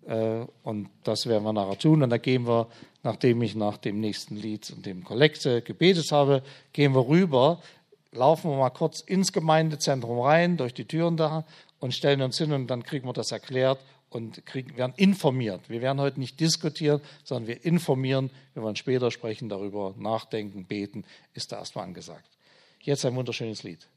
und 0.06 0.90
das 1.02 1.26
werden 1.26 1.44
wir 1.44 1.52
nachher 1.52 1.78
tun. 1.78 2.02
Und 2.02 2.10
da 2.10 2.18
gehen 2.18 2.46
wir, 2.46 2.68
nachdem 3.02 3.42
ich 3.42 3.54
nach 3.54 3.78
dem 3.78 4.00
nächsten 4.00 4.36
Lied 4.36 4.70
und 4.70 4.84
dem 4.84 5.04
Kollekte 5.04 5.62
gebetet 5.62 6.12
habe, 6.12 6.42
gehen 6.72 6.94
wir 6.94 7.08
rüber, 7.08 7.60
laufen 8.12 8.50
wir 8.50 8.58
mal 8.58 8.70
kurz 8.70 9.00
ins 9.00 9.32
Gemeindezentrum 9.32 10.20
rein, 10.20 10.56
durch 10.56 10.74
die 10.74 10.84
Türen 10.84 11.16
da 11.16 11.44
und 11.80 11.94
stellen 11.94 12.22
uns 12.22 12.38
hin 12.38 12.52
und 12.52 12.68
dann 12.68 12.82
kriegen 12.82 13.06
wir 13.06 13.12
das 13.12 13.32
erklärt 13.32 13.78
und 14.10 14.46
kriegen, 14.46 14.76
werden 14.76 14.94
informiert. 14.96 15.68
Wir 15.68 15.82
werden 15.82 16.00
heute 16.00 16.20
nicht 16.20 16.38
diskutieren, 16.38 17.00
sondern 17.24 17.48
wir 17.48 17.64
informieren. 17.64 18.30
Wir 18.54 18.62
wollen 18.62 18.76
später 18.76 19.10
sprechen 19.10 19.48
darüber, 19.48 19.94
nachdenken, 19.98 20.64
beten, 20.64 21.04
ist 21.34 21.50
da 21.50 21.58
erstmal 21.58 21.84
angesagt. 21.84 22.28
Jetzt 22.80 23.04
ein 23.04 23.16
wunderschönes 23.16 23.62
Lied. 23.64 23.88